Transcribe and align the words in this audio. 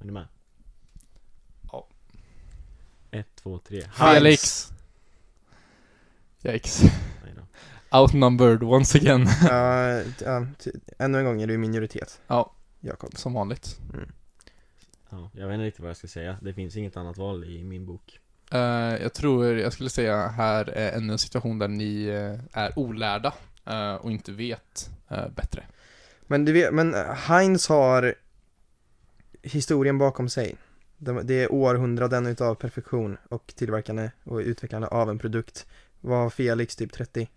Är 0.00 0.04
ni 0.04 0.12
med? 0.12 0.26
Ja. 1.72 1.86
Ett, 3.10 3.26
två, 3.42 3.58
tre. 3.58 3.82
Felix. 3.98 4.72
Yikes. 6.44 6.82
Nej 7.24 7.34
då. 7.36 7.98
Outnumbered 7.98 8.62
once 8.62 8.98
again. 8.98 9.26
Ja, 9.48 10.02
ja, 10.24 10.46
ännu 10.98 11.18
en 11.18 11.24
gång 11.24 11.42
är 11.42 11.46
du 11.46 11.54
i 11.54 11.58
minoritet, 11.58 12.20
Ja, 12.26 12.52
Jakob. 12.80 13.16
som 13.18 13.32
vanligt. 13.32 13.78
Ja, 15.10 15.30
jag 15.32 15.46
vet 15.46 15.54
inte 15.54 15.64
riktigt 15.66 15.80
vad 15.80 15.90
jag 15.90 15.96
ska 15.96 16.06
säga. 16.08 16.38
Det 16.42 16.54
finns 16.54 16.76
inget 16.76 16.96
annat 16.96 17.16
val 17.16 17.44
i 17.44 17.64
min 17.64 17.86
bok. 17.86 18.20
Eh, 18.52 18.58
jag 19.02 19.14
tror, 19.14 19.46
jag 19.58 19.72
skulle 19.72 19.90
säga 19.90 20.28
här 20.28 20.68
är 20.68 20.92
ännu 20.96 21.12
en 21.12 21.18
situation 21.18 21.58
där 21.58 21.68
ni 21.68 22.06
eh, 22.06 22.60
är 22.62 22.78
olärda 22.78 23.34
eh, 23.66 23.94
och 23.94 24.10
inte 24.10 24.32
vet 24.32 24.90
eh, 25.08 25.28
bättre. 25.28 25.64
Men 26.26 26.44
du 26.44 26.52
vet, 26.52 26.74
men 26.74 26.94
Heinz 27.16 27.68
har 27.68 28.14
historien 29.48 29.98
bakom 29.98 30.28
sig. 30.28 30.56
Det 31.24 31.34
är 31.34 31.52
århundraden 31.52 32.26
utav 32.26 32.54
perfektion 32.54 33.16
och 33.28 33.52
tillverkande 33.56 34.10
och 34.24 34.38
utvecklande 34.38 34.88
av 34.88 35.10
en 35.10 35.18
produkt. 35.18 35.66
Var 36.00 36.30
Felix 36.30 36.76
typ 36.76 36.92
30? 36.92 37.28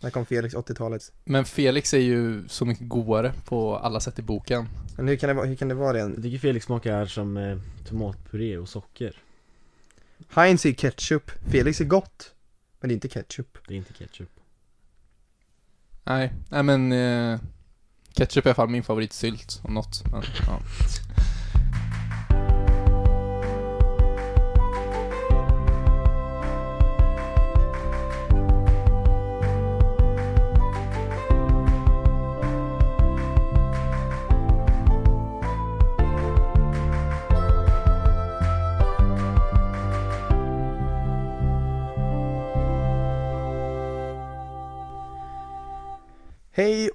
När 0.00 0.10
kom 0.10 0.26
Felix 0.26 0.54
80-talet? 0.54 1.12
Men 1.24 1.44
Felix 1.44 1.94
är 1.94 1.98
ju 1.98 2.48
så 2.48 2.64
mycket 2.64 2.88
godare 2.88 3.32
på 3.44 3.76
alla 3.76 4.00
sätt 4.00 4.18
i 4.18 4.22
boken. 4.22 4.68
Men 4.96 5.08
hur 5.08 5.16
kan 5.16 5.28
det, 5.28 5.34
vara- 5.34 5.46
hur 5.46 5.56
kan 5.56 5.68
det 5.68 5.74
vara 5.74 5.92
det? 5.92 5.98
Jag 5.98 6.22
tycker 6.22 6.38
Felix 6.38 6.66
smakar 6.66 7.06
som 7.06 7.36
eh, 7.36 7.58
tomatpuré 7.88 8.58
och 8.58 8.68
socker. 8.68 9.16
Heinz 10.28 10.66
är 10.66 10.72
ketchup, 10.72 11.30
Felix 11.50 11.80
är 11.80 11.84
gott. 11.84 12.32
Men 12.80 12.88
det 12.88 12.92
är 12.92 12.94
inte 12.94 13.08
ketchup. 13.08 13.58
Det 13.68 13.74
är 13.74 13.78
inte 13.78 13.92
ketchup. 13.92 14.30
Nej, 16.04 16.32
nej 16.48 16.62
men 16.62 16.92
eh, 16.92 17.40
ketchup 18.12 18.44
är 18.46 18.48
i 18.48 18.50
alla 18.50 18.54
fall 18.54 18.68
min 18.68 18.82
favoritsylt 18.82 19.60
om 19.64 19.74
något. 19.74 20.02
Men, 20.12 20.22
ja. 20.46 20.60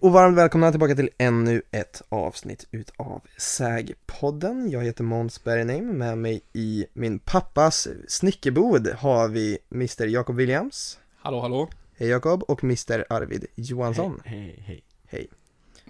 Och 0.02 0.12
varmt 0.12 0.38
välkomna 0.38 0.72
tillbaka 0.72 0.96
till 0.96 1.10
ännu 1.18 1.62
ett 1.72 2.02
avsnitt 2.10 2.68
utav 2.72 3.22
Sägpodden. 3.38 4.72
Jag 4.72 4.84
heter 4.84 5.04
Måns 5.04 5.44
Bergheim, 5.44 5.98
med 5.98 6.18
mig 6.18 6.42
i 6.54 6.86
min 6.94 7.20
pappas 7.20 7.88
snickerbod 8.08 8.88
har 8.88 9.28
vi 9.28 9.58
Mr 9.72 10.08
Jakob 10.08 10.36
Williams. 10.36 11.00
Hallå, 11.16 11.42
hallå. 11.42 11.70
Hej 11.98 12.10
Jakob 12.10 12.44
och 12.44 12.64
Mr 12.64 13.06
Arvid 13.10 13.46
Johansson. 13.56 14.22
Hej, 14.26 14.64
hej, 14.66 14.84
hej. 15.08 15.28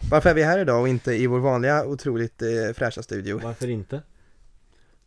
Varför 0.10 0.30
är 0.30 0.34
vi 0.34 0.44
här 0.44 0.60
idag 0.60 0.82
och 0.82 0.88
inte 0.88 1.14
i 1.14 1.28
vår 1.28 1.40
vanliga 1.40 1.86
otroligt 1.86 2.42
eh, 2.42 2.48
fräscha 2.76 3.04
studio? 3.04 3.40
Varför 3.44 3.70
inte? 3.70 4.02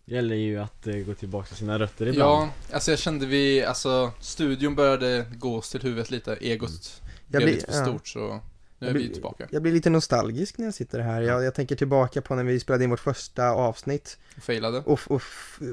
Det 0.05 0.15
gäller 0.15 0.37
ju 0.37 0.59
att 0.59 0.87
eh, 0.87 0.97
gå 0.97 1.15
tillbaka 1.15 1.47
till 1.47 1.57
sina 1.57 1.79
rötter 1.79 2.07
ibland. 2.07 2.31
Ja, 2.31 2.49
alltså 2.73 2.91
jag 2.93 2.99
kände 2.99 3.27
vi, 3.27 3.65
alltså 3.65 4.13
studion 4.21 4.75
började 4.75 5.27
gå 5.35 5.57
oss 5.57 5.71
till 5.71 5.83
huvudet 5.83 6.11
lite, 6.11 6.37
egot 6.41 7.03
Jag 7.03 7.31
blev 7.31 7.43
blir, 7.43 7.55
lite 7.55 7.73
för 7.73 7.79
ja. 7.79 7.85
stort 7.85 8.09
så 8.09 8.41
nu 8.85 8.91
är 8.91 8.95
Jag 8.95 8.99
vi 9.01 9.05
blir- 9.05 9.15
tillbaka 9.15 9.49
jag 9.51 9.63
blir 9.63 9.73
lite 9.73 9.91
nostalgisk 9.91 10.59
när 10.59 10.65
jag 10.65 10.75
sitter 10.75 10.99
här. 10.99 11.21
Jag, 11.23 11.45
jag 11.45 11.55
tänker 11.55 11.77
tillbaka 11.77 12.23
på 12.23 12.35
när 12.35 12.45
vi 12.45 12.61
spelade 12.61 12.85
in 12.85 12.91
vårt 12.91 13.01
första 13.01 13.51
avsnitt 13.51 14.19
och 14.37 14.43
failade. 14.43 14.79
och, 14.87 15.01
och 15.11 15.23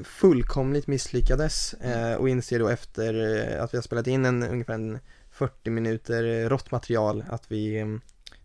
fullkomligt 0.04 0.86
misslyckades 0.86 1.74
eh, 1.74 2.14
och 2.14 2.28
inser 2.28 2.58
då 2.58 2.68
efter 2.68 3.14
eh, 3.56 3.62
att 3.64 3.74
vi 3.74 3.78
har 3.78 3.82
spelat 3.82 4.06
in 4.06 4.24
en, 4.24 4.42
ungefär 4.42 4.74
en 4.74 4.98
40 5.30 5.70
minuter 5.70 6.24
eh, 6.24 6.48
rått 6.48 6.70
material 6.70 7.24
att 7.28 7.52
vi 7.52 7.78
eh, 7.80 7.86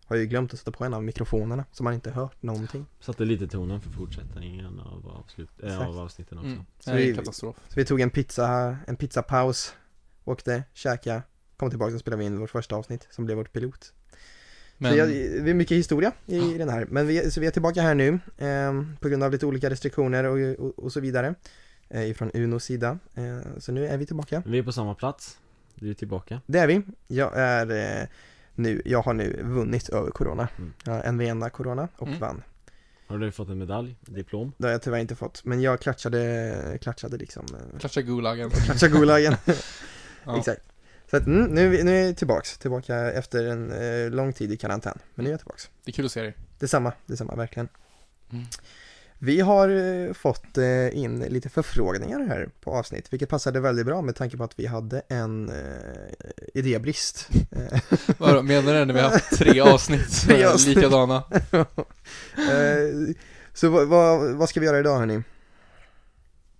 har 0.04 0.16
ju 0.16 0.26
glömt 0.26 0.52
att 0.52 0.58
sätta 0.58 0.70
på 0.70 0.84
en 0.84 0.94
av 0.94 1.02
mikrofonerna 1.04 1.64
så 1.72 1.82
man 1.82 1.94
inte 1.94 2.10
hört 2.10 2.42
någonting. 2.42 2.86
Satte 3.00 3.24
lite 3.24 3.48
tonen 3.48 3.80
för 3.80 3.90
fortsättningen 3.90 4.80
av, 4.80 5.08
avslut, 5.08 5.50
äh, 5.62 5.88
av 5.88 5.98
avsnitten 5.98 6.38
också. 6.38 6.48
Mm. 6.48 6.64
Så 6.80 6.90
Det 6.90 6.96
är 6.96 7.00
vi- 7.00 7.10
en 7.10 7.16
katastrof. 7.16 7.56
Så 7.68 7.74
vi 7.76 7.84
tog 7.84 8.00
en 8.00 8.10
pizza, 8.10 8.76
en 8.86 8.96
pizzapaus, 8.96 9.74
åkte, 10.24 10.62
käka, 10.74 11.22
kom 11.56 11.70
tillbaka 11.70 11.94
och 11.94 12.00
spelade 12.00 12.20
vi 12.20 12.26
in 12.26 12.40
vårt 12.40 12.50
första 12.50 12.76
avsnitt 12.76 13.08
som 13.10 13.24
blev 13.24 13.36
vårt 13.38 13.52
pilot. 13.52 13.92
Men, 14.78 14.92
Så 14.92 14.98
jag, 14.98 15.08
det 15.08 15.50
är 15.50 15.54
mycket 15.54 15.76
historia 15.76 16.12
i 16.26 16.58
den 16.58 16.68
här, 16.68 16.86
men 16.90 17.06
vi, 17.06 17.30
så 17.30 17.40
vi 17.40 17.46
är 17.46 17.50
tillbaka 17.50 17.82
här 17.82 17.94
nu 17.94 18.08
eh, 18.38 18.82
på 19.00 19.08
grund 19.08 19.22
av 19.22 19.32
lite 19.32 19.46
olika 19.46 19.70
restriktioner 19.70 20.24
och, 20.24 20.58
och, 20.66 20.78
och 20.78 20.92
så 20.92 21.00
vidare 21.00 21.34
eh, 21.88 22.10
ifrån 22.10 22.30
Unos 22.34 22.64
sida. 22.64 22.98
Eh, 23.14 23.38
så 23.58 23.72
nu 23.72 23.86
är 23.86 23.96
vi 23.96 24.06
tillbaka. 24.06 24.42
Vi 24.46 24.58
är 24.58 24.62
på 24.62 24.72
samma 24.72 24.94
plats. 24.94 25.38
Du 25.74 25.90
är 25.90 25.94
tillbaka. 25.94 26.40
Det 26.46 26.58
är 26.58 26.66
vi. 26.66 26.82
Jag 27.06 27.32
är 27.38 28.00
eh, 28.00 28.08
nu, 28.54 28.82
jag 28.84 29.02
har 29.02 29.14
nu 29.14 29.40
vunnit 29.44 29.88
över 29.88 30.10
Corona. 30.10 30.48
Mm. 30.58 30.72
Jag 30.84 30.92
har 30.92 31.00
en 31.02 31.18
vena 31.18 31.50
Corona 31.50 31.88
och 31.96 32.06
Mm. 32.08 32.18
vann. 32.20 32.42
Har 33.06 33.18
du 33.18 33.32
fått 33.32 33.48
en 33.48 33.58
medalj? 33.58 33.96
Diplom? 34.00 34.52
Det 34.56 34.66
har 34.66 34.72
jag 34.72 34.82
tyvärr 34.82 34.98
inte 34.98 35.14
fått, 35.16 35.44
men 35.44 35.60
jag 35.62 35.80
klatschade, 35.80 36.78
klatschade 36.80 37.16
liksom, 37.16 37.46
eh, 37.72 37.78
Klatscha 37.78 38.00
Gulagen. 38.02 38.50
klatschade 38.50 38.92
gulagen. 38.98 39.34
Ja. 40.24 40.38
Exakt. 40.38 40.60
Så 41.10 41.16
att, 41.16 41.26
mm, 41.26 41.44
nu, 41.44 41.64
är 41.64 41.68
vi- 41.68 41.82
nu 41.84 41.96
är 42.02 42.06
jag 42.06 42.16
tillbaks, 42.16 42.58
tillbaka 42.58 42.96
efter 43.12 43.44
en 43.44 43.72
eh, 43.72 44.10
lång 44.10 44.32
tid 44.32 44.52
i 44.52 44.56
karantän. 44.56 44.98
Men 45.14 45.24
nu 45.24 45.30
är 45.30 45.32
jag 45.32 45.40
tillbaks. 45.40 45.70
Det 45.84 45.90
är 45.90 45.92
kul 45.92 46.06
att 46.06 46.12
se 46.12 46.22
dig. 46.22 46.34
Detsamma, 46.58 46.92
detsamma, 47.06 47.34
verkligen. 47.34 47.68
Mm. 48.32 48.44
Vi 49.20 49.40
har 49.40 49.68
eh, 49.68 50.12
fått 50.12 50.58
eh, 50.58 50.96
in 50.98 51.20
lite 51.20 51.48
förfrågningar 51.48 52.20
här 52.20 52.50
på 52.60 52.70
avsnitt, 52.74 53.12
vilket 53.12 53.28
passade 53.28 53.60
väldigt 53.60 53.86
bra 53.86 54.02
med 54.02 54.16
tanke 54.16 54.36
på 54.36 54.44
att 54.44 54.58
vi 54.58 54.66
hade 54.66 55.02
en 55.08 55.48
eh, 55.50 55.56
idébrist. 56.54 57.28
Vadå, 58.18 58.42
menar 58.42 58.74
du 58.74 58.84
när 58.84 58.94
vi 58.94 59.00
har 59.00 59.10
haft 59.10 59.38
tre 59.38 59.60
avsnitt 59.74 60.10
som 60.12 60.28
Tre 60.28 60.42
är 60.42 60.46
avsnitt. 60.52 60.76
likadana? 60.76 61.24
eh, 62.36 63.14
så 63.54 63.68
vad, 63.68 63.88
vad, 63.88 64.34
vad 64.34 64.48
ska 64.48 64.60
vi 64.60 64.66
göra 64.66 64.78
idag 64.78 64.98
hörni? 64.98 65.22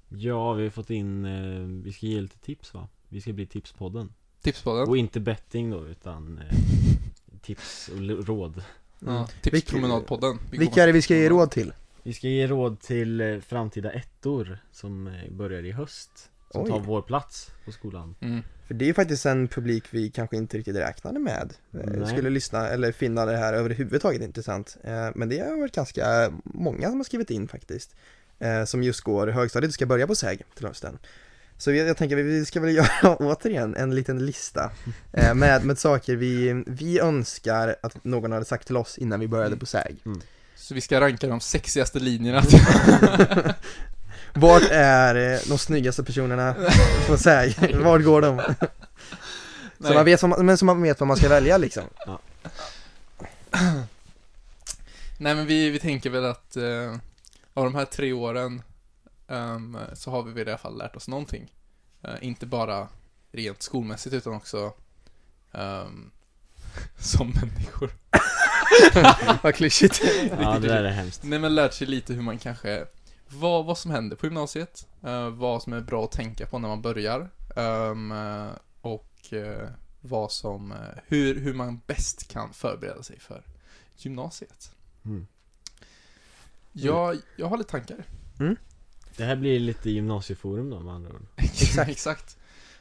Ja, 0.08 0.52
vi 0.52 0.62
har 0.62 0.70
fått 0.70 0.90
in, 0.90 1.24
eh, 1.24 1.82
vi 1.84 1.92
ska 1.92 2.06
ge 2.06 2.20
lite 2.20 2.38
tips 2.38 2.74
va? 2.74 2.88
Vi 3.08 3.20
ska 3.20 3.32
bli 3.32 3.46
tipspodden. 3.46 4.12
Tipspodden? 4.52 4.88
Och 4.88 4.96
inte 4.96 5.20
betting 5.20 5.70
då, 5.70 5.86
utan 5.86 6.38
eh, 6.38 6.56
tips 7.42 7.88
och 7.88 8.26
råd. 8.26 8.62
Ja, 8.98 9.28
Tipspromenadpodden. 9.42 10.38
Vi 10.50 10.58
Vilka 10.58 10.82
är 10.82 10.86
det 10.86 10.92
vi 10.92 11.02
ska 11.02 11.14
ge 11.16 11.28
råd 11.28 11.50
till? 11.50 11.72
Vi 12.02 12.12
ska 12.14 12.28
ge 12.28 12.46
råd 12.46 12.80
till 12.80 13.20
eh, 13.20 13.38
framtida 13.40 13.90
ettor 13.92 14.58
som 14.72 15.06
eh, 15.06 15.30
börjar 15.30 15.62
i 15.64 15.72
höst. 15.72 16.30
Som 16.50 16.62
Oj. 16.62 16.70
tar 16.70 16.80
vår 16.80 17.02
plats 17.02 17.50
på 17.64 17.72
skolan. 17.72 18.14
Mm. 18.20 18.42
För 18.66 18.74
det 18.74 18.84
är 18.84 18.86
ju 18.86 18.94
faktiskt 18.94 19.26
en 19.26 19.48
publik 19.48 19.84
vi 19.90 20.10
kanske 20.10 20.36
inte 20.36 20.58
riktigt 20.58 20.76
räknade 20.76 21.18
med. 21.18 21.54
Eh, 21.72 21.80
Nej. 21.84 22.06
Skulle 22.06 22.30
lyssna 22.30 22.68
eller 22.68 22.92
finna 22.92 23.26
det 23.26 23.36
här 23.36 23.52
överhuvudtaget 23.54 24.22
intressant. 24.22 24.76
Eh, 24.84 25.08
Men 25.14 25.28
det 25.28 25.38
har 25.38 25.60
varit 25.60 25.74
ganska 25.74 26.32
många 26.44 26.88
som 26.88 26.96
har 26.98 27.04
skrivit 27.04 27.30
in 27.30 27.48
faktiskt. 27.48 27.96
eh, 28.38 28.64
Som 28.64 28.82
just 28.82 29.00
går 29.00 29.26
högstadiet 29.26 29.68
och 29.70 29.74
ska 29.74 29.86
börja 29.86 30.06
på 30.06 30.14
SÄG 30.14 30.42
till 30.54 30.66
hösten. 30.66 30.98
Så 31.58 31.72
jag, 31.72 31.88
jag 31.88 31.96
tänker 31.96 32.16
vi 32.16 32.44
ska 32.44 32.60
väl 32.60 32.74
göra 32.74 33.16
återigen 33.16 33.76
en 33.76 33.94
liten 33.94 34.26
lista 34.26 34.70
eh, 35.12 35.34
med, 35.34 35.64
med 35.64 35.78
saker 35.78 36.16
vi, 36.16 36.64
vi 36.66 37.00
önskar 37.00 37.76
att 37.82 38.04
någon 38.04 38.32
hade 38.32 38.44
sagt 38.44 38.66
till 38.66 38.76
oss 38.76 38.98
innan 38.98 39.20
vi 39.20 39.28
började 39.28 39.56
på 39.56 39.66
SÄG. 39.66 39.96
Så 40.56 40.74
vi 40.74 40.80
ska 40.80 41.00
ranka 41.00 41.26
de 41.26 41.40
sexigaste 41.40 41.98
linjerna. 41.98 42.42
Vart 44.34 44.70
är 44.70 45.34
eh, 45.34 45.40
de 45.48 45.58
snyggaste 45.58 46.04
personerna 46.04 46.54
på 47.06 47.16
SÄG? 47.18 47.76
Vart 47.82 48.04
går 48.04 48.22
de? 48.22 48.42
Så 49.80 49.94
man 49.94 50.04
vet 50.04 50.22
man, 50.22 50.46
men 50.46 50.58
så 50.58 50.64
man 50.64 50.82
vet 50.82 51.00
vad 51.00 51.06
man 51.06 51.16
ska 51.16 51.28
välja 51.28 51.58
liksom. 51.58 51.84
Nej 55.18 55.34
men 55.34 55.46
vi, 55.46 55.70
vi 55.70 55.78
tänker 55.78 56.10
väl 56.10 56.24
att 56.24 56.56
eh, 56.56 56.94
av 57.54 57.64
de 57.64 57.74
här 57.74 57.84
tre 57.84 58.12
åren 58.12 58.62
ehm, 59.28 59.78
så 59.94 60.10
har 60.10 60.22
vi 60.22 60.40
i 60.40 60.44
alla 60.44 60.58
fall 60.58 60.78
lärt 60.78 60.96
oss 60.96 61.08
någonting. 61.08 61.52
Eh, 62.02 62.14
inte 62.20 62.46
bara 62.46 62.88
rent 63.32 63.62
skolmässigt 63.62 64.14
utan 64.14 64.34
också 64.34 64.72
ehm, 65.52 66.10
som 66.98 67.30
människor. 67.30 67.90
Vad 69.42 69.54
klyschigt. 69.54 70.02
Ja, 70.40 70.58
det 70.58 70.68
där 70.68 70.84
är 70.84 70.90
hemskt. 70.90 71.22
Nej 71.24 71.38
men 71.38 71.54
lärt 71.54 71.74
sig 71.74 71.86
lite 71.86 72.14
hur 72.14 72.22
man 72.22 72.38
kanske, 72.38 72.86
vad, 73.28 73.64
vad 73.64 73.78
som 73.78 73.90
händer 73.90 74.16
på 74.16 74.26
gymnasiet, 74.26 74.86
eh, 75.04 75.30
vad 75.30 75.62
som 75.62 75.72
är 75.72 75.80
bra 75.80 76.04
att 76.04 76.12
tänka 76.12 76.46
på 76.46 76.58
när 76.58 76.68
man 76.68 76.82
börjar 76.82 77.30
eh, 77.56 78.52
och 78.80 79.32
eh, 79.32 79.68
vad 80.00 80.32
som, 80.32 80.72
eh, 80.72 80.78
hur, 81.06 81.40
hur 81.40 81.54
man 81.54 81.80
bäst 81.86 82.28
kan 82.28 82.52
förbereda 82.52 83.02
sig 83.02 83.20
för 83.20 83.42
gymnasiet. 83.96 84.74
Mm. 85.04 85.26
Jag, 86.72 87.18
jag 87.36 87.46
har 87.46 87.58
lite 87.58 87.70
tankar. 87.70 88.04
Det 89.18 89.24
här 89.24 89.36
blir 89.36 89.60
lite 89.60 89.90
gymnasieforum 89.90 90.70
då 90.70 90.80
med 90.80 90.94
andra 90.94 91.12
ord. 91.14 91.26
Exakt. 91.36 91.90
Exakt. 91.90 92.36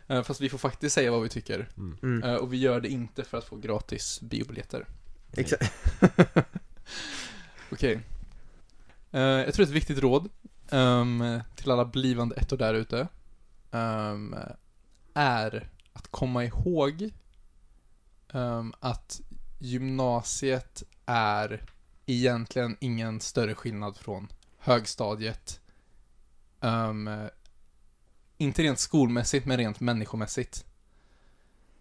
Eh, 0.08 0.24
Fast 0.24 0.42
vi 0.42 0.50
får 0.50 0.58
faktiskt 0.58 0.96
säga 0.96 1.12
vad 1.12 1.22
vi 1.24 1.30
tycker. 1.30 1.70
Mm. 1.78 1.98
Mm. 2.04 2.24
Eh, 2.24 2.36
Och 2.36 2.54
vi 2.54 2.58
gör 2.58 2.82
det 2.82 2.90
inte 2.90 3.24
för 3.24 3.38
att 3.38 3.44
få 3.46 3.56
gratis 3.56 4.22
biobiljetter. 4.22 4.86
Exakt. 5.34 5.74
Okej. 7.72 8.00
Eh, 9.12 9.22
jag 9.22 9.54
tror 9.54 9.64
ett 9.66 9.72
viktigt 9.72 10.00
råd 10.00 10.30
ehm, 10.70 11.40
till 11.56 11.72
alla 11.72 11.86
blivande 11.86 12.36
ettor 12.36 12.58
där 12.58 12.74
ute 12.74 13.08
ehm, 13.72 14.36
är 15.14 15.70
att 15.94 16.08
komma 16.12 16.46
ihåg 16.46 17.10
ehm, 18.34 18.74
att 18.80 19.22
gymnasiet 19.60 20.84
är 21.06 21.66
egentligen 22.06 22.78
ingen 22.80 23.20
större 23.20 23.56
skillnad 23.56 23.98
från 23.98 24.28
högstadiet. 24.58 25.60
Um, 26.60 27.10
inte 28.38 28.64
rent 28.64 28.80
skolmässigt, 28.80 29.46
men 29.46 29.58
rent 29.58 29.80
människomässigt. 29.80 30.66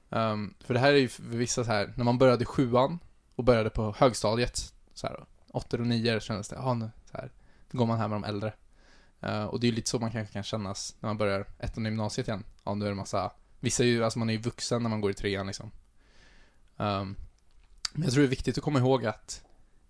Um, 0.09 0.55
för 0.61 0.75
det 0.75 0.81
här 0.81 0.93
är 0.93 0.99
ju 0.99 1.09
för 1.09 1.23
vissa 1.23 1.65
så 1.65 1.71
här, 1.71 1.93
när 1.97 2.05
man 2.05 2.19
började 2.19 2.45
sjuan 2.45 2.99
och 3.35 3.45
började 3.45 3.71
på 3.71 3.95
högstadiet, 3.99 4.75
så 4.95 5.07
här, 5.07 5.25
åttor 5.49 5.81
och 5.81 5.87
nior 5.87 6.21
kändes 6.21 6.49
det, 6.49 6.57
ja 6.57 6.75
nu, 6.75 6.91
så 7.11 7.17
här, 7.17 7.33
då 7.71 7.79
går 7.79 7.87
man 7.87 7.99
här 7.99 8.09
med 8.09 8.17
de 8.17 8.25
äldre. 8.25 8.53
Uh, 9.25 9.45
och 9.45 9.61
det 9.61 9.67
är 9.67 9.69
ju 9.69 9.77
lite 9.77 9.91
så 9.91 9.99
man 9.99 10.11
kanske 10.11 10.33
kan 10.33 10.43
kännas 10.43 10.97
när 11.01 11.09
man 11.09 11.19
börjar 11.19 11.47
ettan 11.59 11.87
i 11.87 11.89
gymnasiet 11.89 12.29
igen. 12.29 12.45
Ja, 12.65 12.75
nu 12.75 12.85
är 12.85 12.89
det 12.89 12.95
massa, 12.95 13.33
vissa 13.61 13.83
är 13.83 13.87
ju, 13.87 14.05
alltså 14.05 14.19
man 14.19 14.29
är 14.29 14.35
ju 14.35 14.41
vuxen 14.41 14.83
när 14.83 14.91
man 14.91 15.01
går 15.01 15.11
i 15.11 15.15
trean 15.15 15.47
liksom. 15.47 15.71
Um, 16.77 17.17
men 17.93 18.03
jag 18.03 18.13
tror 18.13 18.23
det 18.23 18.27
är 18.27 18.31
viktigt 18.31 18.59
att 18.59 18.65
komma 18.65 18.79
ihåg 18.79 19.07
att 19.07 19.45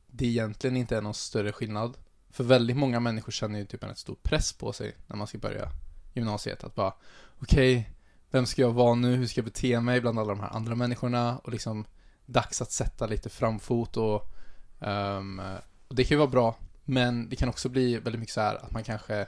det 0.07 0.27
egentligen 0.27 0.77
inte 0.77 0.97
är 0.97 1.03
någon 1.03 1.15
större 1.15 1.53
skillnad. 1.53 1.97
För 2.37 2.45
väldigt 2.45 2.77
många 2.77 3.01
människor 3.01 3.33
känner 3.33 3.59
ju 3.59 3.65
typ 3.65 3.83
en 3.83 3.89
rätt 3.89 3.99
stor 3.99 4.17
press 4.23 4.53
på 4.53 4.73
sig 4.73 4.97
när 5.07 5.17
man 5.17 5.27
ska 5.27 5.39
börja 5.39 5.69
gymnasiet. 6.13 6.65
Att 6.65 6.75
bara, 6.75 6.95
okej, 7.39 7.91
vem 8.31 8.47
ska 8.47 8.63
jag 8.63 8.73
vara 8.73 8.95
nu? 8.95 9.17
Hur 9.17 9.27
ska 9.27 9.39
jag 9.39 9.45
bete 9.45 9.81
mig 9.81 10.01
bland 10.01 10.19
alla 10.19 10.29
de 10.29 10.41
här 10.41 10.57
andra 10.57 10.75
människorna? 10.75 11.39
Och 11.39 11.53
liksom, 11.53 11.85
dags 12.27 12.63
att 12.63 12.73
sätta 12.73 13.07
lite 13.07 13.29
framfot 13.29 13.97
och, 13.97 14.33
um, 14.79 15.43
och 15.89 15.95
det 15.95 16.05
kan 16.05 16.15
ju 16.15 16.19
vara 16.19 16.31
bra. 16.31 16.57
Men 16.85 17.29
det 17.29 17.37
kan 17.37 17.49
också 17.49 17.69
bli 17.69 17.99
väldigt 17.99 18.21
mycket 18.21 18.35
så 18.35 18.41
här 18.41 18.55
att 18.55 18.73
man 18.73 18.85
kanske 18.85 19.27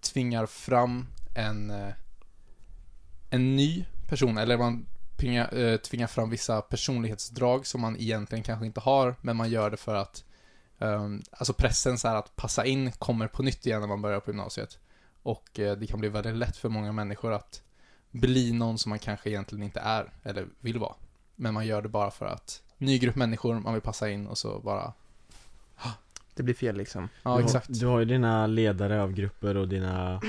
tvingar 0.00 0.46
fram 0.46 1.06
en, 1.34 1.70
eh, 1.70 1.94
en 3.30 3.56
ny 3.56 3.84
person, 4.08 4.38
eller 4.38 4.58
man 4.58 4.86
tvingar, 5.16 5.58
eh, 5.58 5.76
tvingar 5.76 6.06
fram 6.06 6.30
vissa 6.30 6.62
personlighetsdrag 6.62 7.66
som 7.66 7.80
man 7.80 7.96
egentligen 7.96 8.44
kanske 8.44 8.66
inte 8.66 8.80
har, 8.80 9.14
men 9.20 9.36
man 9.36 9.50
gör 9.50 9.70
det 9.70 9.76
för 9.76 9.94
att 9.94 10.24
ehm, 10.78 11.22
alltså 11.30 11.52
pressen 11.52 11.98
så 11.98 12.08
här 12.08 12.16
att 12.16 12.36
passa 12.36 12.64
in 12.64 12.92
kommer 12.92 13.28
på 13.28 13.42
nytt 13.42 13.66
igen 13.66 13.80
när 13.80 13.88
man 13.88 14.02
börjar 14.02 14.20
på 14.20 14.30
gymnasiet. 14.30 14.78
Och 15.22 15.60
eh, 15.60 15.76
det 15.76 15.86
kan 15.86 16.00
bli 16.00 16.08
väldigt 16.08 16.36
lätt 16.36 16.56
för 16.56 16.68
många 16.68 16.92
människor 16.92 17.32
att 17.32 17.62
bli 18.10 18.52
någon 18.52 18.78
som 18.78 18.90
man 18.90 18.98
kanske 18.98 19.30
egentligen 19.30 19.64
inte 19.64 19.80
är, 19.80 20.12
eller 20.22 20.46
vill 20.60 20.78
vara. 20.78 20.94
Men 21.34 21.54
man 21.54 21.66
gör 21.66 21.82
det 21.82 21.88
bara 21.88 22.10
för 22.10 22.26
att 22.26 22.62
ny 22.78 22.98
grupp 22.98 23.16
människor, 23.16 23.60
man 23.60 23.72
vill 23.72 23.82
passa 23.82 24.10
in 24.10 24.26
och 24.26 24.38
så 24.38 24.60
bara, 24.60 24.92
Det 26.34 26.42
blir 26.42 26.54
fel 26.54 26.76
liksom. 26.76 27.08
ja 27.22 27.30
du, 27.30 27.34
har, 27.34 27.40
exakt. 27.40 27.80
du 27.80 27.86
har 27.86 27.98
ju 27.98 28.04
dina 28.04 28.46
ledare 28.46 29.02
av 29.02 29.12
grupper 29.12 29.56
och 29.56 29.68
dina 29.68 30.20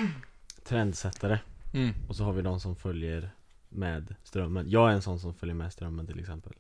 trendsättare 0.64 1.40
Mm. 1.74 1.94
Och 2.08 2.16
så 2.16 2.24
har 2.24 2.34
vi 2.34 2.42
de 2.42 2.60
som 2.60 2.76
följer 2.76 3.30
med 3.70 4.16
strömmen 4.24 4.70
Jag 4.70 4.90
är 4.90 4.94
en 4.94 5.02
sån 5.02 5.20
som 5.20 5.34
följer 5.34 5.56
med 5.56 5.74
strömmen 5.74 6.08
till 6.08 6.20
exempel 6.20 6.54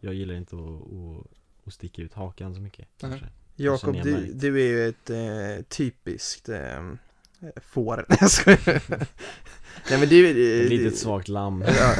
Jag 0.00 0.14
gillar 0.14 0.34
inte 0.34 0.56
att, 0.56 0.62
att, 0.62 1.37
att 1.68 1.74
sticka 1.74 2.02
ut 2.02 2.14
hakan 2.14 2.54
så 2.54 2.60
mycket 2.60 2.88
kanske 3.00 3.26
Jakob, 3.60 4.02
du, 4.02 4.32
du 4.34 4.60
är 4.60 4.66
ju 4.66 4.88
ett 4.88 5.10
eh, 5.10 5.64
typiskt 5.68 6.48
eh, 6.48 6.82
får. 7.56 8.06
Nej 9.90 9.98
men 10.00 10.08
du, 10.08 10.30
Ett 10.30 10.64
eh, 10.64 10.68
litet 10.68 10.98
svagt 10.98 11.28
lamm 11.28 11.64
Ja, 11.66 11.94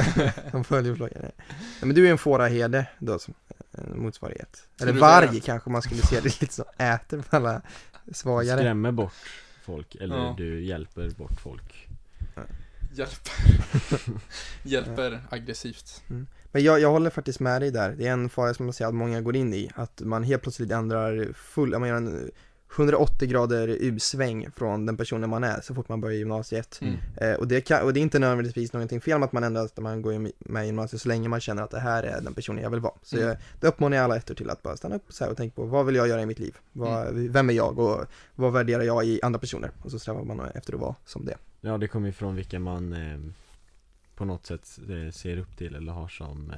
de 0.51 0.63
följer 0.63 0.93
vloggen. 0.93 1.21
Nej 1.21 1.31
men 1.79 1.95
du 1.95 2.07
är 2.07 2.11
en 2.11 2.17
fåraherde 2.17 2.85
då 2.99 3.19
som 3.19 3.33
en 3.71 4.01
motsvarighet. 4.01 4.67
Eller 4.81 4.93
du 4.93 4.99
varg 4.99 5.39
kanske 5.39 5.69
man 5.69 5.81
skulle 5.81 6.01
se 6.01 6.15
det 6.15 6.41
lite 6.41 6.53
så, 6.53 6.65
äter 6.77 7.23
alla 7.29 7.61
svagare. 8.11 8.57
Skrämmer 8.57 8.91
bort 8.91 9.13
folk 9.63 9.95
eller 9.95 10.15
Ja. 10.15 10.35
du 10.37 10.63
hjälper 10.65 11.09
bort 11.09 11.41
folk 11.41 11.87
Hjälper. 12.91 13.33
Hjälper 14.63 15.21
aggressivt. 15.29 16.03
Men 16.51 16.63
jag, 16.63 16.79
jag 16.79 16.91
håller 16.91 17.09
faktiskt 17.09 17.39
med 17.39 17.61
dig 17.61 17.71
där. 17.71 17.91
Det 17.91 18.07
är 18.07 18.11
en 18.11 18.29
fara 18.29 18.53
som 18.53 18.65
man 18.65 18.73
ser 18.73 18.85
att 18.85 18.93
många 18.93 19.21
går 19.21 19.35
in 19.35 19.53
i. 19.53 19.69
Att 19.75 20.01
man 20.01 20.23
helt 20.23 20.41
plötsligt 20.41 20.71
ändrar 20.71 21.33
full, 21.33 21.79
man 21.79 21.89
gör 21.89 21.95
en 21.95 22.31
180 22.75 23.27
grader 23.27 23.67
U-sväng 23.67 24.51
från 24.55 24.85
den 24.85 24.97
personen 24.97 25.29
man 25.29 25.43
är 25.43 25.61
så 25.61 25.75
fort 25.75 25.89
man 25.89 26.01
börjar 26.01 26.17
gymnasiet. 26.17 26.79
Mm. 26.81 26.95
Eh, 27.17 27.33
och, 27.33 27.47
det 27.47 27.61
kan, 27.61 27.83
och 27.83 27.93
det 27.93 27.99
är 27.99 28.01
inte 28.01 28.19
nödvändigtvis 28.19 28.73
någonting 28.73 29.01
fel 29.01 29.19
med 29.19 29.25
att 29.25 29.31
man 29.33 29.43
ändrar 29.43 29.69
när 29.75 29.81
man 29.83 30.01
går 30.01 30.31
med 30.49 30.63
i 30.63 30.65
gymnasiet 30.65 31.01
så 31.01 31.07
länge 31.07 31.29
man 31.29 31.39
känner 31.39 31.63
att 31.63 31.71
det 31.71 31.79
här 31.79 32.03
är 32.03 32.21
den 32.21 32.33
personen 32.33 32.63
jag 32.63 32.69
vill 32.69 32.79
vara. 32.79 32.93
Så 33.01 33.15
Mm. 33.17 33.27
jag, 33.27 33.37
det 33.59 33.67
uppmanar 33.67 33.97
jag 33.97 34.03
alla 34.03 34.17
efter 34.17 34.35
till 34.35 34.49
att 34.49 34.63
bara 34.63 34.77
stanna 34.77 34.95
upp 34.95 35.05
så 35.13 35.23
här 35.23 35.31
och 35.31 35.37
tänka 35.37 35.55
på 35.55 35.65
vad 35.65 35.85
vill 35.85 35.95
jag 35.95 36.07
göra 36.07 36.21
i 36.21 36.25
mitt 36.25 36.39
liv? 36.39 36.55
Vad, 36.71 37.13
Vem 37.13 37.49
är 37.49 37.53
jag 37.53 37.79
och 37.79 38.05
vad 38.35 38.53
värderar 38.53 38.83
jag 38.83 39.05
i 39.05 39.19
andra 39.23 39.39
personer? 39.39 39.71
Och 39.83 39.91
så 39.91 39.99
strävar 39.99 40.23
man 40.23 40.39
efter 40.53 40.73
att 40.73 40.79
vara 40.79 40.95
som 41.05 41.25
det. 41.25 41.37
Ja 41.61 41.77
det 41.77 41.87
kommer 41.87 42.09
ifrån 42.09 42.35
vilka 42.35 42.59
man 42.59 42.93
eh, 42.93 43.19
på 44.15 44.25
något 44.25 44.45
sätt 44.45 44.79
eh, 44.89 45.11
ser 45.11 45.37
upp 45.37 45.57
till 45.57 45.75
eller 45.75 45.91
har 45.91 46.07
som 46.07 46.51
eh, 46.51 46.57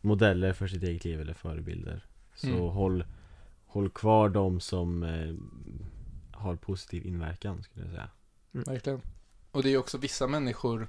modeller 0.00 0.52
för 0.52 0.66
sitt 0.66 0.82
eget 0.82 1.04
liv 1.04 1.20
eller 1.20 1.34
förebilder 1.34 2.04
Så 2.34 2.46
Mm. 2.46 2.60
håll, 2.60 3.04
håll 3.74 3.90
kvar 3.90 4.28
de 4.28 4.60
som 4.60 5.02
eh, 5.02 5.34
har 6.32 6.56
positiv 6.56 7.06
inverkan 7.06 7.62
skulle 7.62 7.84
jag 7.86 7.94
säga 7.94 8.10
Verkligen. 8.52 9.00
Och 9.50 9.62
det 9.62 9.70
är 9.70 9.78
också 9.78 9.98
vissa 9.98 10.26
människor, 10.26 10.88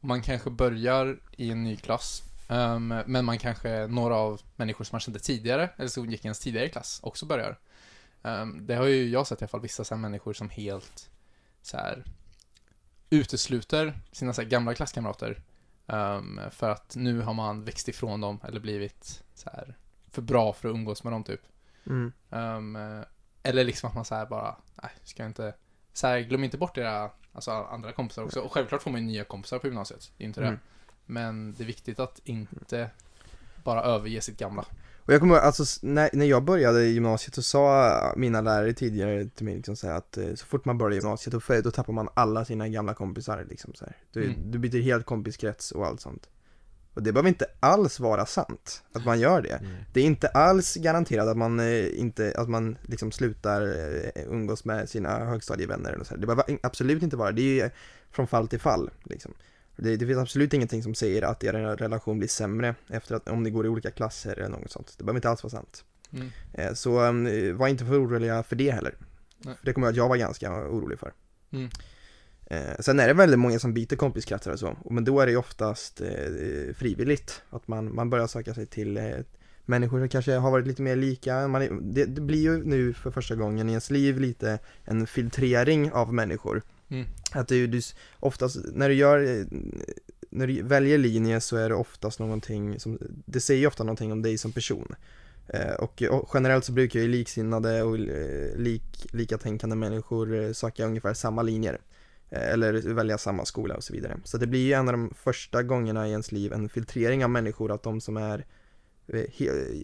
man 0.00 0.22
kanske 0.22 0.50
börjar 0.50 1.18
i 1.36 1.50
en 1.50 1.64
ny 1.64 1.76
klass, 1.76 2.22
ehm, 2.48 2.88
men 3.06 3.24
man 3.24 3.38
kanske, 3.38 3.86
några 3.86 4.16
av 4.16 4.40
människor 4.56 4.84
som 4.84 4.94
man 4.94 5.00
kände 5.00 5.20
tidigare, 5.20 5.70
eller 5.76 5.88
som 5.88 6.10
gick 6.10 6.24
i 6.24 6.26
ens 6.26 6.40
tidigare 6.40 6.68
klass, 6.68 7.00
också 7.02 7.26
börjar. 7.26 7.58
Ehm, 8.22 8.66
det 8.66 8.74
har 8.74 8.86
ju 8.86 9.08
jag 9.08 9.26
sett 9.26 9.40
i 9.40 9.44
alla 9.44 9.48
fall, 9.48 9.60
vissa 9.60 9.84
så 9.84 9.94
här 9.94 10.02
människor 10.02 10.32
som 10.32 10.50
helt 10.50 11.10
så 11.62 11.76
här 11.76 12.04
utesluter 13.10 14.00
sina 14.12 14.32
så 14.32 14.42
här 14.42 14.48
gamla 14.48 14.74
klasskamrater. 14.74 15.42
ehm, 15.86 16.40
för 16.50 16.70
att 16.70 16.96
nu 16.96 17.20
har 17.20 17.34
man 17.34 17.64
växt 17.64 17.88
ifrån 17.88 18.20
dem, 18.20 18.40
eller 18.48 18.60
blivit 18.60 19.24
så 19.34 19.50
här 19.50 19.76
för 20.10 20.22
bra 20.22 20.52
för 20.52 20.68
att 20.68 20.74
umgås 20.74 21.04
med 21.04 21.12
dem 21.12 21.24
typ. 21.24 21.40
Mm. 21.86 22.12
Eh, 22.76 23.06
eller 23.42 23.64
liksom 23.64 23.88
att 23.88 23.94
man 23.94 24.04
så 24.04 24.26
bara, 24.30 24.56
nej, 24.82 24.90
ska 25.02 25.22
jag 25.22 25.30
inte, 25.30 25.54
så 25.92 26.06
här, 26.06 26.20
glöm 26.20 26.44
inte 26.44 26.58
bort 26.58 26.78
era, 26.78 27.10
alltså 27.32 27.50
andra 27.50 27.92
kompisar 27.92 28.22
också. 28.22 28.40
Och 28.40 28.52
självklart 28.52 28.82
får 28.82 28.90
man 28.90 29.00
ju 29.00 29.06
nya 29.06 29.24
kompisar 29.24 29.58
på 29.58 29.66
gymnasiet, 29.66 30.12
det 30.16 30.24
är 30.24 30.28
inte 30.28 30.40
det. 30.40 30.46
Mm. 30.46 30.60
Men 31.06 31.54
det 31.54 31.62
är 31.62 31.66
viktigt 31.66 31.98
att 31.98 32.20
inte 32.24 32.90
bara 33.64 33.82
överge 33.82 34.20
sitt 34.20 34.38
gamla. 34.38 34.64
Och 35.06 35.12
jag 35.12 35.20
kommer 35.20 35.34
alltså 35.36 35.86
när, 35.86 36.10
när 36.12 36.26
jag 36.26 36.44
började 36.44 36.84
i 36.84 36.92
gymnasiet 36.92 37.34
så 37.34 37.42
sa 37.42 38.14
mina 38.16 38.40
lärare 38.40 38.72
tidigare 38.72 39.24
till 39.28 39.44
mig 39.44 39.56
liksom 39.56 39.76
så 39.76 39.90
att 39.90 40.16
eh, 40.16 40.34
så 40.34 40.46
fort 40.46 40.64
man 40.64 40.78
börjar 40.78 40.96
gymnasiet 40.96 41.32
då, 41.48 41.60
då 41.60 41.70
tappar 41.70 41.92
man 41.92 42.08
alla 42.14 42.44
sina 42.44 42.68
gamla 42.68 42.94
kompisar 42.94 43.46
liksom 43.50 43.74
så 43.74 43.84
här. 43.84 43.96
Du, 44.12 44.24
Mm. 44.24 44.50
du 44.50 44.58
byter 44.58 44.82
helt 44.82 45.06
kompiskrets 45.06 45.72
och 45.72 45.86
allt 45.86 46.00
sånt. 46.00 46.28
Och 46.94 47.02
det 47.02 47.12
behöver 47.12 47.28
inte 47.28 47.46
alls 47.60 48.00
vara 48.00 48.26
sant, 48.26 48.82
att 48.92 49.04
man 49.04 49.20
gör 49.20 49.42
det. 49.42 49.60
Nej. 49.62 49.84
Det 49.92 50.00
är 50.00 50.04
inte 50.04 50.28
alls 50.28 50.74
garanterat 50.74 51.28
att 51.28 51.36
man 51.36 51.60
eh, 51.60 52.00
inte, 52.00 52.34
att 52.36 52.48
man 52.48 52.78
liksom 52.82 53.12
slutar 53.12 53.62
eh, 53.62 54.22
umgås 54.26 54.64
med 54.64 54.88
sina 54.88 55.24
högstadievänner 55.24 55.92
eller 55.92 56.04
så 56.04 56.14
här. 56.14 56.20
Det 56.20 56.26
behöver 56.26 56.58
absolut 56.62 57.02
inte 57.02 57.16
vara, 57.16 57.32
det 57.32 57.42
är 57.42 57.64
ju 57.64 57.70
från 58.10 58.26
fall 58.26 58.48
till 58.48 58.60
fall 58.60 58.90
liksom. 59.04 59.34
Det, 59.76 59.96
det 59.96 60.06
finns 60.06 60.18
absolut 60.18 60.54
ingenting 60.54 60.82
som 60.82 60.94
säger 60.94 61.22
att 61.22 61.44
er 61.44 61.52
relation 61.52 62.18
blir 62.18 62.28
sämre 62.28 62.74
efter 62.88 63.14
att, 63.14 63.28
om 63.28 63.42
ni 63.42 63.50
går 63.50 63.66
i 63.66 63.68
olika 63.68 63.90
klasser 63.90 64.38
eller 64.38 64.58
något 64.58 64.70
sånt. 64.70 64.94
Det 64.98 65.04
behöver 65.04 65.18
inte 65.18 65.30
alls 65.30 65.42
vara 65.42 65.50
sant. 65.50 65.84
Mm. 66.12 66.28
Eh, 66.52 66.72
Så 66.74 67.04
eh, 67.04 67.54
var 67.54 67.68
inte 67.68 67.84
för 67.84 68.04
oroliga 68.04 68.42
för 68.42 68.56
det 68.56 68.70
heller. 68.70 68.94
Nej. 69.38 69.54
För 69.58 69.66
det 69.66 69.72
kommer 69.72 69.86
jag 69.86 69.92
att 69.92 69.96
jag 69.96 70.08
var 70.08 70.16
ganska 70.16 70.52
orolig 70.52 70.98
för. 70.98 71.12
Mm. 71.52 71.70
Eh, 72.46 72.78
Sen 72.80 73.00
är 73.00 73.06
det 73.06 73.14
väldigt 73.14 73.38
många 73.38 73.58
som 73.58 73.74
byter 73.74 73.96
kompiskretsar 73.96 74.52
och 74.52 74.58
så, 74.58 74.76
men 74.90 75.04
då 75.04 75.20
är 75.20 75.26
det 75.26 75.32
ju 75.32 75.38
oftast 75.38 76.00
eh, 76.00 76.74
frivilligt. 76.76 77.42
Att 77.50 77.68
man, 77.68 77.94
man 77.94 78.10
börjar 78.10 78.26
söka 78.26 78.54
sig 78.54 78.66
till 78.66 78.96
eh, 78.96 79.04
människor 79.64 79.98
som 79.98 80.08
kanske 80.08 80.32
har 80.32 80.50
varit 80.50 80.66
lite 80.66 80.82
mer 80.82 80.96
lika. 80.96 81.48
Man 81.48 81.62
är, 81.62 81.70
det, 81.82 82.04
det 82.04 82.20
blir 82.20 82.42
ju 82.42 82.64
nu 82.64 82.92
för 82.92 83.10
första 83.10 83.34
gången 83.34 83.68
i 83.68 83.72
ens 83.72 83.90
liv 83.90 84.20
lite 84.20 84.58
en 84.84 85.06
filtrering 85.06 85.92
av 85.92 86.14
människor. 86.14 86.62
Mm. 86.88 87.06
Att 87.32 87.48
du, 87.48 87.66
du 87.66 87.80
oftast, 88.20 88.56
när 88.72 88.88
du 88.88 88.94
gör, 88.94 89.38
eh, 89.38 89.46
när 90.30 90.46
du 90.46 90.62
väljer 90.62 90.98
linje 90.98 91.40
så 91.40 91.56
är 91.56 91.68
det 91.68 91.74
oftast 91.74 92.18
någonting 92.18 92.80
som, 92.80 92.98
det 93.26 93.40
säger 93.40 93.60
ju 93.60 93.66
ofta 93.66 93.84
någonting 93.84 94.12
om 94.12 94.22
dig 94.22 94.38
som 94.38 94.52
person. 94.52 94.94
Eh, 95.48 95.74
Och, 95.74 96.02
och 96.02 96.30
generellt 96.34 96.64
så 96.64 96.72
brukar 96.72 97.00
ju 97.00 97.08
liksinnade 97.08 97.82
och 97.82 97.98
eh, 97.98 98.56
lik, 98.56 99.06
likatänkande 99.12 99.76
människor 99.76 100.52
söka 100.52 100.86
ungefär 100.86 101.14
samma 101.14 101.42
linjer. 101.42 101.78
Eh, 102.34 102.52
eller 102.52 102.94
välja 102.94 103.18
samma 103.18 103.44
skola 103.44 103.74
och 103.74 103.84
så 103.84 103.92
vidare. 103.92 104.16
Så 104.24 104.38
det 104.38 104.46
blir 104.46 104.66
ju 104.66 104.72
en 104.72 104.88
av 104.88 104.92
de 104.92 105.14
första 105.14 105.62
gångerna 105.62 106.08
i 106.08 106.10
ens 106.10 106.32
liv 106.32 106.52
en 106.52 106.68
filtrering 106.68 107.24
av 107.24 107.30
människor, 107.30 107.72
att 107.72 107.82
de 107.82 108.00
som 108.00 108.16
är 108.16 108.44
eh, 109.06 109.24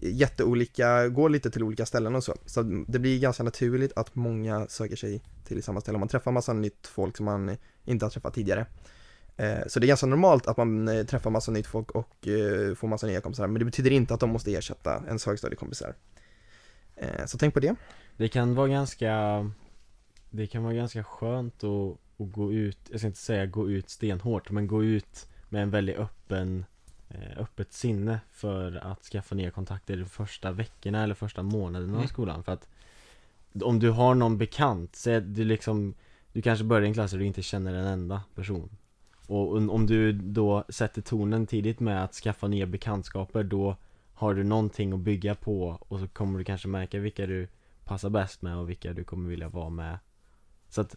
jätteolika 0.03 1.07
går 1.07 1.29
lite 1.29 1.51
till 1.51 1.63
olika 1.63 1.85
ställen 1.85 2.15
och 2.15 2.23
så. 2.23 2.35
Så 2.45 2.61
det 2.87 2.99
blir 2.99 3.19
ganska 3.19 3.43
naturligt 3.43 3.91
att 3.95 4.15
många 4.15 4.67
söker 4.67 4.95
sig 4.95 5.21
till 5.47 5.63
samma 5.63 5.81
ställe. 5.81 5.97
Man 5.97 6.07
träffar 6.07 6.31
massa 6.31 6.53
nytt 6.53 6.87
folk 6.87 7.17
som 7.17 7.25
man 7.25 7.57
inte 7.85 8.05
har 8.05 8.09
träffat 8.09 8.33
tidigare. 8.33 8.65
Eh, 9.37 9.67
så 9.67 9.79
det 9.79 9.85
är 9.85 9.87
ganska 9.87 10.07
normalt 10.07 10.47
att 10.47 10.57
man 10.57 11.05
träffar 11.09 11.29
massa 11.29 11.51
nytt 11.51 11.67
folk 11.67 11.91
och 11.91 12.27
får 12.75 12.87
massa 12.87 13.07
nya 13.07 13.21
kompisar, 13.21 13.47
men 13.47 13.59
det 13.59 13.65
betyder 13.65 13.91
inte 13.91 14.13
att 14.13 14.19
de 14.19 14.29
måste 14.29 14.53
ersätta 14.53 15.03
ens 15.07 15.25
högstadiekompisar. 15.25 15.95
Så 17.25 17.37
tänk 17.37 17.53
på 17.53 17.59
det. 17.59 17.75
Det 18.17 18.27
kan 18.27 18.55
vara 18.55 18.67
ganska 18.67 19.51
Det 20.29 20.47
kan 20.47 20.63
vara 20.63 20.73
ganska 20.73 21.03
skönt 21.03 21.63
att, 21.63 21.97
att 22.23 22.31
gå 22.31 22.53
ut, 22.53 22.77
jag 22.91 22.99
ska 22.99 23.07
inte 23.07 23.19
säga 23.19 23.45
gå 23.45 23.69
ut 23.69 23.89
stenhårt 23.89 24.51
men 24.51 24.67
gå 24.67 24.83
ut 24.83 25.27
med 25.49 25.63
en 25.63 25.69
väldigt 25.69 25.97
öppen 25.97 26.65
eh, 27.09 27.37
Öppet 27.41 27.73
sinne 27.73 28.19
för 28.31 28.75
att 28.75 29.03
skaffa 29.03 29.35
nya 29.35 29.51
kontakter 29.51 29.97
de 29.97 30.05
första 30.05 30.51
veckorna 30.51 31.03
eller 31.03 31.15
första 31.15 31.43
månaderna 31.43 31.93
av 31.93 31.97
Mm. 31.99 32.07
skolan. 32.07 32.43
För 32.43 32.51
att 32.51 32.67
Om 33.63 33.79
du 33.79 33.89
har 33.89 34.15
någon 34.15 34.37
bekant, 34.37 34.95
så 34.95 35.09
är 35.09 35.21
du 35.21 35.43
liksom 35.43 35.93
Du 36.33 36.41
kanske 36.41 36.65
börjar 36.65 36.83
i 36.83 36.87
en 36.87 36.93
klass 36.93 37.11
där 37.11 37.17
du 37.17 37.25
inte 37.25 37.41
känner 37.41 37.73
en 37.73 37.87
enda 37.87 38.23
person. 38.35 38.69
Och 39.27 39.57
om 39.57 39.69
om 39.69 39.85
du 39.87 40.11
då 40.11 40.63
sätter 40.69 41.01
tonen 41.01 41.47
tidigt 41.47 41.79
med 41.79 42.03
att 42.03 42.13
skaffa 42.13 42.47
nya 42.47 42.65
bekantskaper 42.65 43.43
då 43.43 43.75
har 44.13 44.33
du 44.33 44.43
någonting 44.43 44.93
att 44.93 44.99
bygga 44.99 45.35
på 45.35 45.77
och 45.87 45.99
så 45.99 46.07
kommer 46.07 46.39
du 46.39 46.45
kanske 46.45 46.67
märka 46.67 46.99
vilka 46.99 47.25
du 47.25 47.47
passar 47.83 48.09
bäst 48.09 48.41
med 48.41 48.57
och 48.57 48.69
vilka 48.69 48.93
du 48.93 49.03
kommer 49.03 49.29
vilja 49.29 49.49
vara 49.49 49.69
med. 49.69 49.99
Så 50.69 50.81
att 50.81 50.95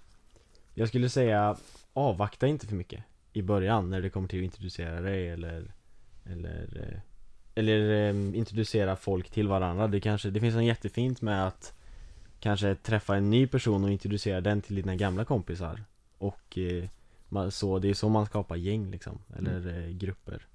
Jag 0.75 0.89
skulle 0.89 1.09
säga 1.09 1.57
avvakta 1.93 2.47
inte 2.47 2.67
för 2.67 2.75
mycket 2.75 3.05
i 3.33 3.43
början 3.43 3.91
när 3.91 4.01
det 4.01 4.11
kommer 4.11 4.29
till 4.29 4.39
att 4.39 4.45
introducera 4.45 5.01
dig 5.01 5.29
eller 5.29 5.73
Eller 6.25 6.91
eh, 6.93 6.99
Eller 7.55 8.09
eh, 8.09 8.39
introducera 8.39 8.97
folk 8.97 9.31
till 9.31 9.49
varandra. 9.49 9.89
Det 9.89 10.01
kanske, 10.01 10.31
det 10.31 10.41
finns 10.41 10.55
något 10.55 10.65
jättefint 10.65 11.23
med 11.23 11.47
att 11.47 11.75
Kanske 12.41 12.75
träffa 12.75 13.17
en 13.17 13.31
ny 13.31 13.47
person 13.47 13.85
och 13.85 13.91
introducera 13.91 14.41
den 14.41 14.63
till 14.63 14.77
dina 14.77 14.97
gamla 14.97 15.25
kompisar. 15.25 15.85
Och 16.19 16.59
eh, 16.59 16.85
man, 17.29 17.51
så, 17.51 17.79
det 17.79 17.91
är 17.91 17.95
så 17.95 18.09
man 18.09 18.27
skapar 18.27 18.57
gäng 18.57 18.91
liksom, 18.91 19.19
eller 19.37 19.79
eh, 19.79 19.91
grupper 19.91 20.47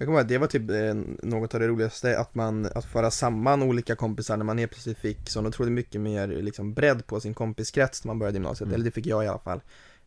Jag 0.00 0.06
kommer 0.06 0.18
ihåg 0.18 0.22
att 0.24 0.28
det 0.28 0.38
var 0.38 0.46
typ 0.46 0.70
eh, 0.70 0.94
något 1.28 1.54
av 1.54 1.60
det 1.60 1.68
roligaste, 1.68 2.18
att 2.18 2.34
man, 2.34 2.66
att 2.74 2.84
föra 2.84 3.10
samman 3.10 3.62
olika 3.62 3.96
kompisar 3.96 4.36
när 4.36 4.44
man 4.44 4.58
helt 4.58 4.70
plötsligt 4.72 4.98
fick 4.98 5.28
så 5.30 5.46
otroligt 5.46 5.72
mycket 5.72 6.00
mer 6.00 6.28
liksom 6.28 6.74
bredd 6.74 7.06
på 7.06 7.20
sin 7.20 7.34
kompiskrets 7.34 8.04
när 8.04 8.08
man 8.10 8.18
började 8.18 8.36
gymnasiet, 8.36 8.66
Mm. 8.68 8.74
eller 8.74 8.84
det 8.84 8.90
fick 8.90 9.06
jag 9.06 9.24
i 9.24 9.28
alla 9.28 9.38
fall. 9.38 9.60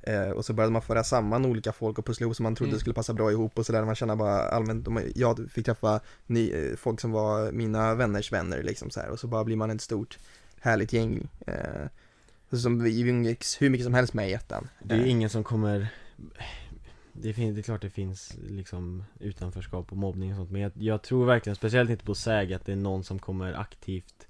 Eh, 0.03 0.29
och 0.29 0.45
så 0.45 0.53
började 0.53 0.74
man 0.74 0.81
föra 0.81 1.03
samman 1.03 1.45
olika 1.45 1.71
folk 1.71 2.00
och 2.00 2.05
pussla 2.05 2.24
ihop 2.24 2.36
som 2.36 2.43
man 2.43 2.55
trodde 2.55 2.69
Mm. 2.69 2.79
skulle 2.79 2.93
passa 2.93 3.13
bra 3.13 3.31
ihop 3.31 3.57
och 3.57 3.65
sådär, 3.65 3.86
man 3.86 3.95
känner 3.95 4.15
bara 4.15 4.39
allmänt, 4.41 4.88
jag 5.15 5.50
fick 5.51 5.65
träffa 5.65 6.00
ny, 6.27 6.51
eh, 6.51 6.75
folk 6.75 7.01
som 7.01 7.12
var 7.12 7.51
mina 7.51 7.95
vänners 7.95 8.31
vänner 8.31 8.63
liksom 8.63 8.89
så 8.89 9.00
här 9.00 9.10
och 9.10 9.19
så 9.19 9.27
bara 9.27 9.43
blir 9.43 9.55
man 9.55 9.71
ett 9.71 9.81
stort 9.81 10.19
härligt 10.62 10.93
gäng. 10.93 11.29
Eh, 11.48 12.57
som 12.57 12.83
vi 12.83 13.01
umgicks 13.01 13.62
hur 13.62 13.69
mycket 13.69 13.86
som 13.86 13.93
helst 13.93 14.13
med 14.13 14.29
i 14.29 14.33
ettan. 14.33 14.67
Det 14.83 14.95
är 14.95 15.00
Eh, 15.00 15.10
ingen 15.10 15.29
som 15.29 15.43
kommer 15.43 15.88
det, 17.13 17.34
fin- 17.34 17.53
det 17.53 17.60
är 17.62 17.63
klart 17.63 17.82
det 17.82 17.89
finns 17.89 18.38
liksom 18.50 19.03
utanförskap 19.20 19.91
och 19.91 19.98
mobbning 19.98 20.32
och 20.32 20.38
sånt 20.38 20.51
Men 20.51 20.62
jag, 20.62 20.72
jag 20.75 21.01
tror 21.01 21.25
verkligen, 21.25 21.56
speciellt 21.56 21.89
inte 21.89 22.06
på 22.06 22.15
SÄG, 22.15 22.53
att 22.53 22.65
det 22.65 22.72
är 22.72 22.75
någon 22.75 23.03
som 23.03 23.20
kommer 23.20 23.53
aktivt 23.53 24.27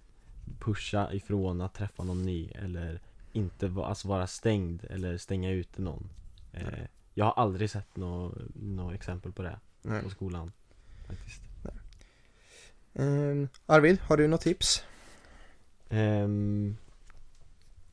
pusha 0.59 1.13
ifrån 1.13 1.61
att 1.61 1.73
träffa 1.73 2.03
någon 2.03 2.23
ny 2.25 2.49
eller 2.55 3.01
inte 3.31 3.67
va, 3.67 3.85
alltså 3.85 4.07
vara 4.07 4.27
stängd 4.27 4.83
eller 4.89 5.17
stänga 5.17 5.49
ute 5.51 5.81
någon 5.81 6.09
eh, 6.53 6.83
Jag 7.13 7.25
har 7.25 7.33
aldrig 7.43 7.69
sett 7.69 7.95
något 7.95 8.37
nå 8.55 8.91
exempel 8.91 9.31
på 9.31 9.41
det 9.41 9.59
nej. 9.81 10.03
på 10.03 10.09
skolan 10.09 10.51
faktiskt 11.07 11.41
Eh, 12.93 13.47
Arvid, 13.65 13.99
har 14.01 14.17
du 14.17 14.27
något 14.27 14.41
tips? 14.41 14.83
Ehm, 15.89 16.77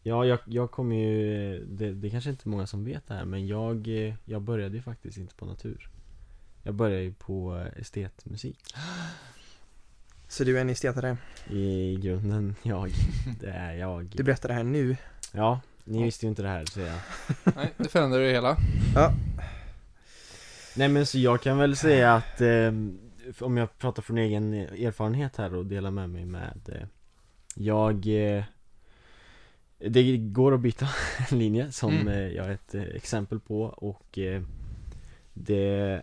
Ja, 0.09 0.25
jag, 0.25 0.39
jag 0.45 0.71
kom 0.71 0.93
ju, 0.93 1.65
det, 1.65 1.93
det 1.93 2.11
kanske 2.11 2.31
inte 2.31 2.49
är 2.49 2.51
många 2.51 2.67
som 2.67 2.85
vet 2.85 3.07
det 3.07 3.15
här 3.15 3.25
men 3.25 3.47
jag, 3.47 3.89
jag 4.25 4.43
började 4.43 4.77
ju 4.77 4.83
faktiskt 4.83 5.19
inte 5.19 5.35
på 5.35 5.47
natur. 5.47 5.91
Jag 6.63 6.75
började 6.75 7.03
ju 7.03 7.13
på 7.13 7.67
estetmusik. 7.77 8.75
Så 10.29 10.45
du 10.45 10.57
är 10.57 10.61
en 10.61 10.71
estetare? 10.71 11.17
I 11.51 11.97
grunden, 11.97 12.55
jag, 12.63 12.91
det 13.41 13.51
är 13.51 13.75
jag. 13.75 14.05
Du 14.05 14.23
berättar 14.23 14.49
det 14.49 14.55
här 14.55 14.65
nu. 14.65 14.97
Ja, 15.33 15.61
ni 15.85 16.03
visste 16.03 16.27
ju 16.27 16.31
inte 16.31 16.43
det 16.43 16.49
här 16.49 16.65
så 16.65 16.81
jag. 16.81 16.99
Nej, 17.57 17.73
det 17.77 17.89
förändrar 17.89 18.21
det 18.21 18.31
hela. 18.31 18.57
Nej 20.77 20.89
men 20.89 21.07
så 21.07 21.19
jag 21.19 21.43
kan 21.43 21.59
väl 21.59 21.77
säga 21.77 22.15
att 22.15 22.41
eh, 22.41 22.73
Om 23.41 23.57
jag 23.57 23.79
pratar 23.79 24.03
från 24.03 24.19
egen 24.19 24.55
erfarenhet 24.55 25.37
här 25.37 25.55
och 25.55 25.67
delar 25.67 25.91
med 25.91 26.11
mig 26.11 26.25
med 26.25 26.61
eh, 26.69 26.87
Jag 27.55 28.07
eh, 28.07 28.45
Det 29.79 30.17
går 30.17 30.55
att 30.55 30.61
byta 30.61 30.89
linje 31.31 31.73
som 31.73 31.95
Mm. 31.95 32.09
eh, 32.09 32.29
jag 32.29 32.45
har 32.45 32.51
ett 32.51 32.75
eh, 32.75 32.83
exempel 32.83 33.41
på 33.41 33.63
och 33.63 34.19
eh, 34.19 34.43
Det 35.35 36.03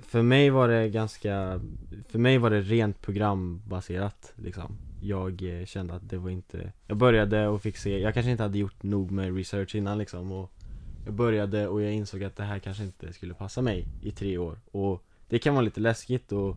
För 0.00 0.22
mig 0.22 0.50
var 0.50 0.68
det 0.68 0.88
ganska 0.88 1.60
För 2.08 2.18
mig 2.18 2.38
var 2.38 2.50
det 2.50 2.60
rent 2.60 3.00
programbaserat 3.02 4.32
liksom 4.36 4.78
Jag 5.00 5.42
kände 5.66 5.94
att 5.94 6.08
det 6.10 6.18
var 6.18 6.30
inte 6.30 6.72
Jag 6.86 6.96
började 6.96 7.46
och 7.48 7.62
fick 7.62 7.76
se, 7.76 7.98
jag 7.98 8.14
kanske 8.14 8.30
inte 8.30 8.42
hade 8.42 8.58
gjort 8.58 8.82
nog 8.82 9.10
med 9.10 9.36
research 9.36 9.74
innan 9.74 9.98
liksom 9.98 10.32
och 10.32 10.50
jag 11.04 11.14
började 11.14 11.68
och 11.68 11.82
jag 11.82 11.92
insåg 11.92 12.24
att 12.24 12.36
det 12.36 12.44
här 12.44 12.58
kanske 12.58 12.82
inte 12.84 13.12
skulle 13.12 13.34
passa 13.34 13.62
mig 13.62 13.86
i 14.02 14.10
tre 14.10 14.38
år 14.38 14.58
och 14.70 15.04
det 15.28 15.38
kan 15.38 15.54
vara 15.54 15.64
lite 15.64 15.80
läskigt 15.80 16.32
att 16.32 16.56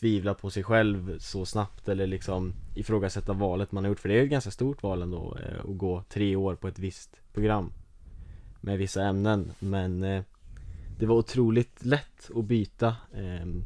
tvivla 0.00 0.34
på 0.34 0.50
sig 0.50 0.62
själv 0.62 1.18
så 1.18 1.46
snabbt 1.46 1.88
eller 1.88 2.06
liksom 2.06 2.52
ifrågasätta 2.74 3.32
valet 3.32 3.72
man 3.72 3.84
har 3.84 3.88
gjort. 3.88 4.00
För 4.00 4.08
det 4.08 4.14
är 4.14 4.18
ju 4.18 4.24
ett 4.24 4.30
ganska 4.30 4.50
stort 4.50 4.82
val 4.82 5.02
ändå 5.02 5.36
eh, 5.36 5.70
att 5.70 5.78
gå 5.78 6.02
tre 6.08 6.36
år 6.36 6.54
på 6.54 6.68
ett 6.68 6.78
visst 6.78 7.20
program 7.32 7.72
med 8.60 8.78
vissa 8.78 9.02
ämnen. 9.02 9.52
Men 9.58 10.02
eh, 10.02 10.22
det 10.98 11.06
var 11.06 11.16
otroligt 11.16 11.84
lätt 11.84 12.30
att 12.34 12.44
byta 12.44 12.96
ehm, 13.14 13.64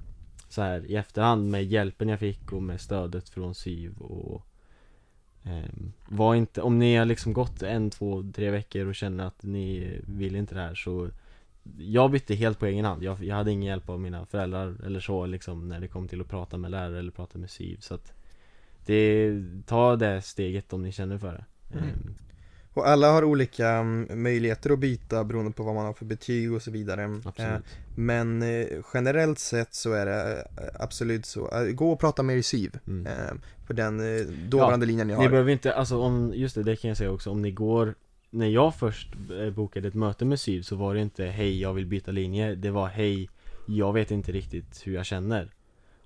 så 0.49 0.63
här 0.63 0.87
i 0.87 0.97
efterhand 0.97 1.51
med 1.51 1.65
hjälpen 1.65 2.09
jag 2.09 2.19
fick 2.19 2.53
och 2.53 2.63
med 2.63 2.81
stödet 2.81 3.29
från 3.29 3.55
SYV 3.55 3.99
och 3.99 4.47
ehm, 5.43 5.93
var 6.09 6.35
inte, 6.35 6.63
om 6.63 6.79
ni 6.79 6.97
har 6.97 7.05
liksom 7.05 7.33
gått 7.33 7.63
en, 7.63 7.91
två, 7.91 8.25
tre 8.35 8.51
veckor 8.51 8.87
och 8.87 8.95
känner 8.95 9.25
att 9.25 9.43
ni 9.43 10.01
vill 10.07 10.37
inte 10.37 10.55
det 10.55 10.61
här 10.61 10.75
så 10.75 11.09
jag 11.79 12.11
bytte 12.11 12.35
helt 12.35 12.59
på 12.59 12.67
egen 12.67 12.85
hand, 12.85 13.03
jag, 13.03 13.25
jag 13.25 13.37
hade 13.37 13.51
ingen 13.51 13.69
hjälp 13.69 13.89
av 13.89 14.01
mina 14.01 14.27
föräldrar 14.27 14.77
eller 14.87 15.01
så 15.01 15.27
liksom 15.27 15.69
när 15.69 15.81
det 15.81 15.89
kom 15.89 16.09
till 16.09 16.21
att 16.21 16.29
prata 16.29 16.57
med 16.57 16.71
lärare 16.71 16.99
eller 16.99 17.11
prata 17.13 17.39
med 17.39 17.51
SYV 17.51 17.77
så 17.81 17.95
att 17.95 18.13
det, 18.87 19.33
ta 19.67 19.97
det 19.97 20.23
steget 20.23 20.73
om 20.73 20.83
ni 20.83 20.93
känner 20.93 21.19
för 21.19 21.33
det 21.33 21.45
Mm. 21.79 21.85
Ehm, 21.89 22.15
Och 22.75 22.89
alla 22.89 23.13
har 23.13 23.25
olika 23.25 23.69
mm, 23.69 24.23
möjligheter 24.23 24.71
att 24.71 24.79
byta 24.79 25.25
beroende 25.25 25.53
på 25.53 25.63
vad 25.63 25.75
man 25.75 25.87
har 25.87 25.93
för 25.93 26.05
betyg 26.05 26.53
och 26.53 26.63
så 26.63 26.71
vidare. 26.71 27.03
Eh, 27.05 27.17
Absolut 27.25 27.65
Men 27.95 28.43
eh, 28.43 28.67
generellt 28.95 29.39
sett 29.39 29.75
så 29.75 29.93
är 29.93 30.07
det 30.07 30.41
eh, 30.41 30.83
absolut 30.83 31.27
så. 31.27 31.51
Eh, 31.51 31.63
Gå 31.73 31.93
och 31.93 32.01
prata 32.01 32.23
med 32.23 32.37
er 32.39 32.43
SYV. 32.43 32.71
mm. 32.87 33.07
eh, 33.07 33.33
För 33.67 33.75
den 33.75 34.01
dåvarande 34.51 34.87
linjen 34.87 35.07
ni 35.07 35.13
Ni 35.17 35.23
har. 35.23 35.29
behöver 35.31 35.53
inte, 35.53 35.75
alltså 35.75 35.99
om, 35.99 36.33
just 36.35 36.55
det, 36.55 36.63
det 36.63 36.77
kan 36.77 36.89
jag 36.89 36.97
säga 36.99 37.11
också, 37.11 37.31
om 37.31 37.43
ni 37.43 37.51
går 37.51 37.95
När 38.31 38.47
jag 38.47 38.75
först 38.75 39.09
eh, 39.41 39.51
bokade 39.51 39.89
ett 39.89 39.95
möte 39.95 40.25
med 40.25 40.41
SYV 40.41 40.63
så 40.63 40.77
var 40.77 40.95
det 40.95 41.01
inte 41.01 41.25
hej 41.25 41.61
jag 41.61 41.73
vill 41.75 41.87
byta 41.87 42.11
linje. 42.11 42.55
Det 42.55 42.71
var 42.71 42.87
hej 42.89 43.29
jag 43.67 43.93
vet 43.93 44.11
inte 44.11 44.33
riktigt 44.33 44.83
hur 44.87 44.95
jag 44.95 45.07
känner. 45.07 45.51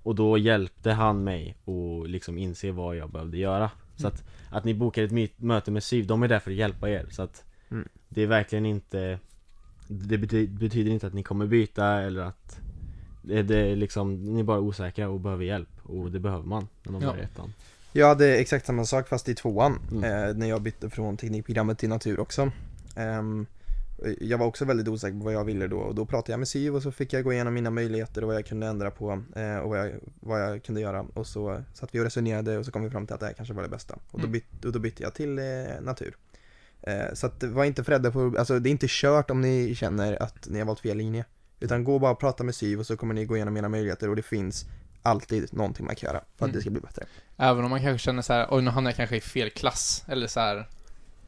Och 0.03 0.15
då 0.15 0.37
hjälpte 0.37 0.91
han 0.91 1.23
mig 1.23 1.55
att 1.65 2.09
liksom 2.09 2.37
inse 2.37 2.71
vad 2.71 2.95
jag 2.95 3.09
behövde 3.11 3.37
göra. 3.37 3.71
Så 3.95 4.07
att, 4.07 4.23
att 4.49 4.63
ni 4.63 4.73
bokar 4.73 5.03
ett 5.03 5.39
möte 5.39 5.71
med 5.71 5.83
SYV, 5.83 6.07
de 6.07 6.23
är 6.23 6.27
där 6.27 6.39
för 6.39 6.51
att 6.51 6.57
hjälpa 6.57 6.89
er. 6.89 7.05
Så 7.09 7.21
att 7.21 7.43
Mm. 7.69 7.87
Det 8.09 8.21
är 8.21 8.27
verkligen 8.27 8.65
inte 8.65 9.19
Det 9.87 10.17
bety- 10.17 10.57
betyder 10.59 10.91
inte 10.91 11.07
att 11.07 11.13
ni 11.13 11.23
kommer 11.23 11.45
byta 11.47 12.01
eller 12.01 12.21
att 12.21 12.59
det, 13.21 13.43
det 13.43 13.57
är 13.57 13.75
liksom, 13.75 14.33
ni 14.33 14.39
är 14.39 14.43
bara 14.43 14.59
osäkra 14.59 15.09
och 15.09 15.19
behöver 15.19 15.45
hjälp. 15.45 15.69
Och 15.83 16.11
det 16.11 16.19
behöver 16.19 16.45
man 16.45 16.67
när 16.83 16.91
man 16.91 17.01
Ja. 17.01 17.09
börjar 17.11 17.23
ettan 17.23 17.53
Jag 17.97 18.07
hade 18.07 18.37
exakt 18.37 18.65
samma 18.65 18.85
sak 18.85 19.07
fast 19.07 19.29
i 19.29 19.35
tvåan. 19.35 19.79
Mm. 19.91 20.03
Eh, 20.03 20.35
när 20.35 20.47
jag 20.47 20.61
bytte 20.61 20.89
från 20.89 21.17
teknikprogrammet 21.17 21.77
till 21.79 21.89
natur 21.89 22.19
också. 22.19 22.51
Ehm, 22.95 23.45
jag 24.19 24.37
var 24.37 24.45
också 24.45 24.65
väldigt 24.65 24.87
osäker 24.87 25.17
på 25.17 25.23
vad 25.23 25.33
jag 25.33 25.43
ville 25.43 25.67
då 25.67 25.77
och 25.77 25.95
då 25.95 26.05
pratade 26.05 26.31
jag 26.31 26.39
med 26.39 26.47
SYV 26.47 26.75
och 26.75 26.83
så 26.83 26.91
fick 26.91 27.13
jag 27.13 27.23
gå 27.23 27.33
igenom 27.33 27.53
mina 27.53 27.69
möjligheter 27.69 28.21
och 28.21 28.27
vad 28.27 28.35
jag 28.35 28.45
kunde 28.45 28.67
ändra 28.67 28.91
på 28.91 29.23
eh, 29.35 29.57
och 29.57 29.69
vad 29.69 29.79
jag, 29.79 29.91
vad 30.19 30.41
jag 30.41 30.63
kunde 30.63 30.81
göra 30.81 31.05
och 31.13 31.27
så 31.27 31.61
satt 31.73 31.95
vi 31.95 31.99
och 31.99 32.03
resonerade 32.03 32.57
och 32.57 32.65
så 32.65 32.71
kom 32.71 32.83
vi 32.83 32.89
fram 32.89 33.07
till 33.07 33.13
att 33.13 33.19
det 33.19 33.25
här 33.25 33.33
kanske 33.33 33.53
var 33.53 33.63
det 33.63 33.69
bästa 33.69 33.93
och 34.11 34.19
då, 34.19 34.27
Mm. 34.27 34.31
byt, 34.31 34.65
och 34.65 34.71
då 34.71 34.79
bytte 34.79 35.03
jag 35.03 35.13
till 35.13 35.39
eh, 35.39 35.45
natur. 35.81 36.17
Eh, 36.81 37.13
så 37.13 37.27
att 37.27 37.43
var 37.43 37.65
inte 37.65 37.81
rädda 37.81 38.11
för, 38.11 38.37
alltså 38.37 38.59
det 38.59 38.69
är 38.69 38.71
inte 38.71 38.87
kört 38.89 39.31
om 39.31 39.41
ni 39.41 39.75
känner 39.75 40.23
att 40.23 40.47
ni 40.49 40.59
har 40.59 40.65
valt 40.65 40.79
fel 40.79 40.97
linje. 40.97 41.25
Utan 41.59 41.83
gå 41.83 41.93
och 41.93 42.01
bara 42.01 42.11
och 42.11 42.19
prata 42.19 42.43
med 42.43 42.55
SYV 42.55 42.79
och 42.79 42.85
så 42.85 42.97
kommer 42.97 43.13
ni 43.13 43.25
gå 43.25 43.35
igenom 43.35 43.57
era 43.57 43.69
möjligheter 43.69 44.09
och 44.09 44.15
det 44.15 44.21
finns 44.21 44.65
alltid 45.05 45.53
någonting 45.53 45.85
man 45.85 45.95
kan 45.95 46.07
göra 46.07 46.19
för 46.19 46.45
att 46.45 46.49
Mm. 46.49 46.55
det 46.55 46.61
ska 46.61 46.69
bli 46.69 46.81
bättre. 46.81 47.05
Även 47.37 47.63
om 47.63 47.69
man 47.71 47.81
kanske 47.81 48.05
känner 48.05 48.21
så 48.21 48.33
här, 48.33 48.47
oj 48.51 48.61
nu 48.61 48.71
hamnar 48.71 48.91
jag 48.91 48.95
kanske 48.97 49.15
i 49.17 49.21
fel 49.21 49.49
klass. 49.49 50.03
Eller 50.07 50.27
så 50.27 50.39
här, 50.39 50.67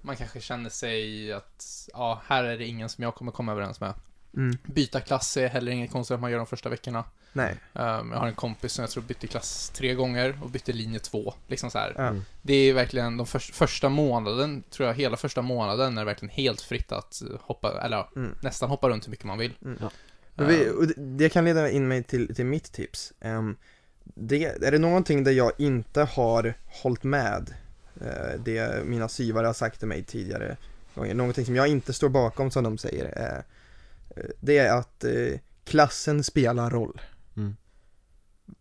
man 0.02 0.16
kanske 0.16 0.42
känner 0.42 0.70
sig 0.70 1.34
att, 1.34 1.88
ja, 1.94 2.22
här 2.28 2.44
är 2.44 2.58
det 2.58 2.66
ingen 2.66 2.90
som 2.90 3.04
jag 3.04 3.16
kommer 3.16 3.32
komma 3.32 3.52
överens 3.52 3.80
med. 3.80 3.94
Mm. 4.38 4.58
Byta 4.66 5.02
klass 5.02 5.38
är 5.38 5.48
heller 5.48 5.72
inget 5.72 5.92
konstigt 5.92 6.16
att 6.16 6.22
man 6.22 6.32
gör 6.32 6.38
de 6.38 6.48
första 6.48 6.70
veckorna. 6.70 7.04
Nej. 7.34 7.56
Um, 7.74 8.12
jag 8.12 8.20
har 8.20 8.28
en 8.28 8.36
kompis 8.36 8.74
som 8.74 8.84
jag 8.84 8.92
tror 8.92 9.04
bytte 9.04 9.28
klass 9.28 9.70
tre 9.76 9.94
gånger 9.94 10.40
och 10.44 10.50
bytte 10.50 10.74
linje 10.74 11.00
två. 11.00 11.34
Liksom 11.48 11.72
så. 11.72 11.78
Mm. 11.80 12.22
Det 12.42 12.54
är 12.54 12.74
verkligen 12.74 13.18
de 13.18 13.26
förs- 13.28 13.52
första 13.52 13.90
månaden, 13.90 14.64
tror 14.70 14.88
jag, 14.88 14.96
hela 14.96 15.18
första 15.18 15.42
månaden 15.42 15.98
är 15.98 16.02
det 16.02 16.06
verkligen 16.06 16.36
helt 16.36 16.62
fritt 16.62 16.92
att 16.92 17.22
hoppa, 17.42 17.82
eller 17.82 18.08
Mm. 18.16 18.36
nästan 18.42 18.70
hoppa 18.70 18.90
runt 18.90 19.06
hur 19.06 19.12
mycket 19.12 19.26
man 19.26 19.38
vill. 19.38 19.54
Mm. 19.66 19.78
Ja. 19.82 19.90
Vi, 20.38 20.70
och 20.70 20.88
det, 20.98 21.29
kan 21.29 21.46
leda 21.46 21.70
in 21.70 21.88
mig 21.88 22.03
till, 22.03 22.36
till 22.36 22.46
mitt 22.46 22.72
tips. 22.72 23.13
Ehm, 23.20 23.56
det, 24.03 24.46
är 24.46 24.72
det 24.72 24.79
någonting 24.79 25.24
där 25.24 25.32
jag 25.32 25.51
inte 25.58 26.01
har 26.01 26.53
hållit 26.65 27.03
med 27.03 27.53
Eh, 28.01 28.39
det 28.46 28.86
mina 28.86 29.10
syvare 29.10 29.46
har 29.46 29.53
sagt 29.53 29.79
till 29.79 29.88
mig 29.88 30.03
tidigare 30.03 30.58
gånger. 30.96 31.13
Någonting 31.13 31.46
som 31.46 31.56
jag 31.56 31.67
inte 31.67 31.94
står 31.94 32.10
bakom 32.10 32.51
som 32.51 32.63
de 32.63 32.77
säger. 32.77 33.06
Eh, 33.17 33.38
eh, 34.15 34.29
det 34.39 34.58
är 34.58 34.77
att 34.77 35.06
klassen 35.63 36.24
spelar 36.24 36.70
roll. 36.70 37.01
Mm. 37.38 37.56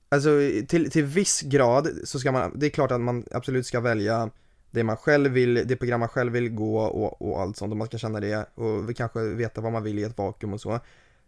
Alltså 0.09 0.31
till, 0.69 0.91
till 0.91 1.05
viss 1.05 1.43
grad 1.43 1.89
så 2.05 2.19
ska 2.19 2.33
man, 2.33 2.53
det 2.59 2.67
är 2.67 2.71
klart 2.71 2.91
att 2.91 3.01
man 3.01 3.25
absolut 3.31 3.67
ska 3.67 3.81
välja 3.81 4.31
det 4.71 4.85
man 4.85 4.97
själv 4.97 5.33
vill, 5.33 5.55
det 5.55 5.77
program 5.77 6.01
man 6.01 6.09
själv 6.09 6.33
vill 6.33 6.49
gå 6.49 6.79
och, 6.79 7.23
och 7.23 7.41
allt 7.41 7.57
sånt 7.57 7.71
och 7.71 7.77
man 7.77 7.87
ska 7.87 7.99
känna 7.99 8.21
det 8.21 8.47
och 8.55 8.97
kanske 8.97 9.21
veta 9.21 9.61
vad 9.61 9.73
man 9.73 9.83
vill 9.83 9.99
i 9.99 10.03
ett 10.03 10.19
vakuum 10.19 10.53
och 10.53 10.61
så. 10.61 10.81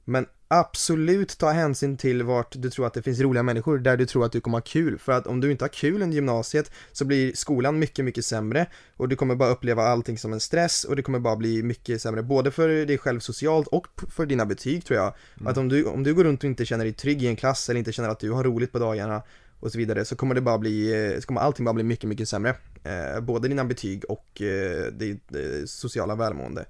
Men 0.04 0.26
absolut 0.48 1.38
ta 1.38 1.50
hänsyn 1.50 1.96
till 1.96 2.22
vart 2.22 2.52
du 2.56 2.70
tror 2.70 2.86
att 2.86 2.94
det 2.94 3.02
finns 3.02 3.20
roliga 3.20 3.42
människor, 3.42 3.78
där 3.78 3.96
du 3.96 4.06
tror 4.06 4.24
att 4.24 4.32
du 4.32 4.40
kommer 4.40 4.56
ha 4.56 4.62
kul. 4.62 4.98
För 4.98 5.12
att 5.12 5.26
om 5.26 5.40
du 5.40 5.50
inte 5.50 5.64
har 5.64 5.68
kul 5.68 6.02
under 6.02 6.14
gymnasiet 6.14 6.70
så 6.92 7.04
blir 7.04 7.32
skolan 7.32 7.78
mycket, 7.78 8.04
mycket 8.04 8.24
sämre 8.24 8.66
och 8.96 9.08
du 9.08 9.16
kommer 9.16 9.34
bara 9.34 9.50
uppleva 9.50 9.82
allting 9.82 10.18
som 10.18 10.32
en 10.32 10.40
stress 10.40 10.84
och 10.84 10.96
det 10.96 11.02
kommer 11.02 11.18
bara 11.18 11.36
bli 11.36 11.62
mycket 11.62 12.02
sämre, 12.02 12.22
både 12.22 12.50
för 12.50 12.68
dig 12.68 12.98
själv 12.98 13.20
socialt 13.20 13.66
och 13.66 13.86
för 14.10 14.26
dina 14.26 14.46
betyg 14.46 14.84
tror 14.84 14.98
jag. 14.98 15.14
Mm. 15.40 15.46
Att 15.46 15.58
om 15.58 15.68
du, 15.68 15.84
om 15.84 16.02
du 16.04 16.14
går 16.14 16.24
runt 16.24 16.44
och 16.44 16.48
inte 16.48 16.64
känner 16.64 16.84
dig 16.84 16.94
trygg 16.94 17.22
i 17.22 17.26
en 17.26 17.36
klass 17.36 17.68
eller 17.68 17.78
inte 17.78 17.92
känner 17.92 18.08
att 18.08 18.20
du 18.20 18.30
har 18.30 18.44
roligt 18.44 18.72
på 18.72 18.78
dagarna 18.78 19.22
och 19.60 19.72
så 19.72 19.78
vidare 19.78 20.04
så 20.04 20.16
kommer 20.16 20.34
det 20.34 20.40
bara 20.40 20.58
bli, 20.58 21.06
eh, 21.12 21.20
så 21.20 21.26
kommer 21.26 21.40
allting 21.40 21.64
bara 21.64 21.74
bli 21.74 21.84
mycket, 21.84 22.08
mycket 22.08 22.28
sämre. 22.28 22.54
Eh, 22.84 23.20
både 23.20 23.48
dina 23.48 23.64
betyg 23.64 24.04
och 24.04 24.42
eh, 24.42 24.92
ditt 24.92 25.34
eh, 25.34 25.64
sociala 25.66 26.14
välmående. 26.14 26.64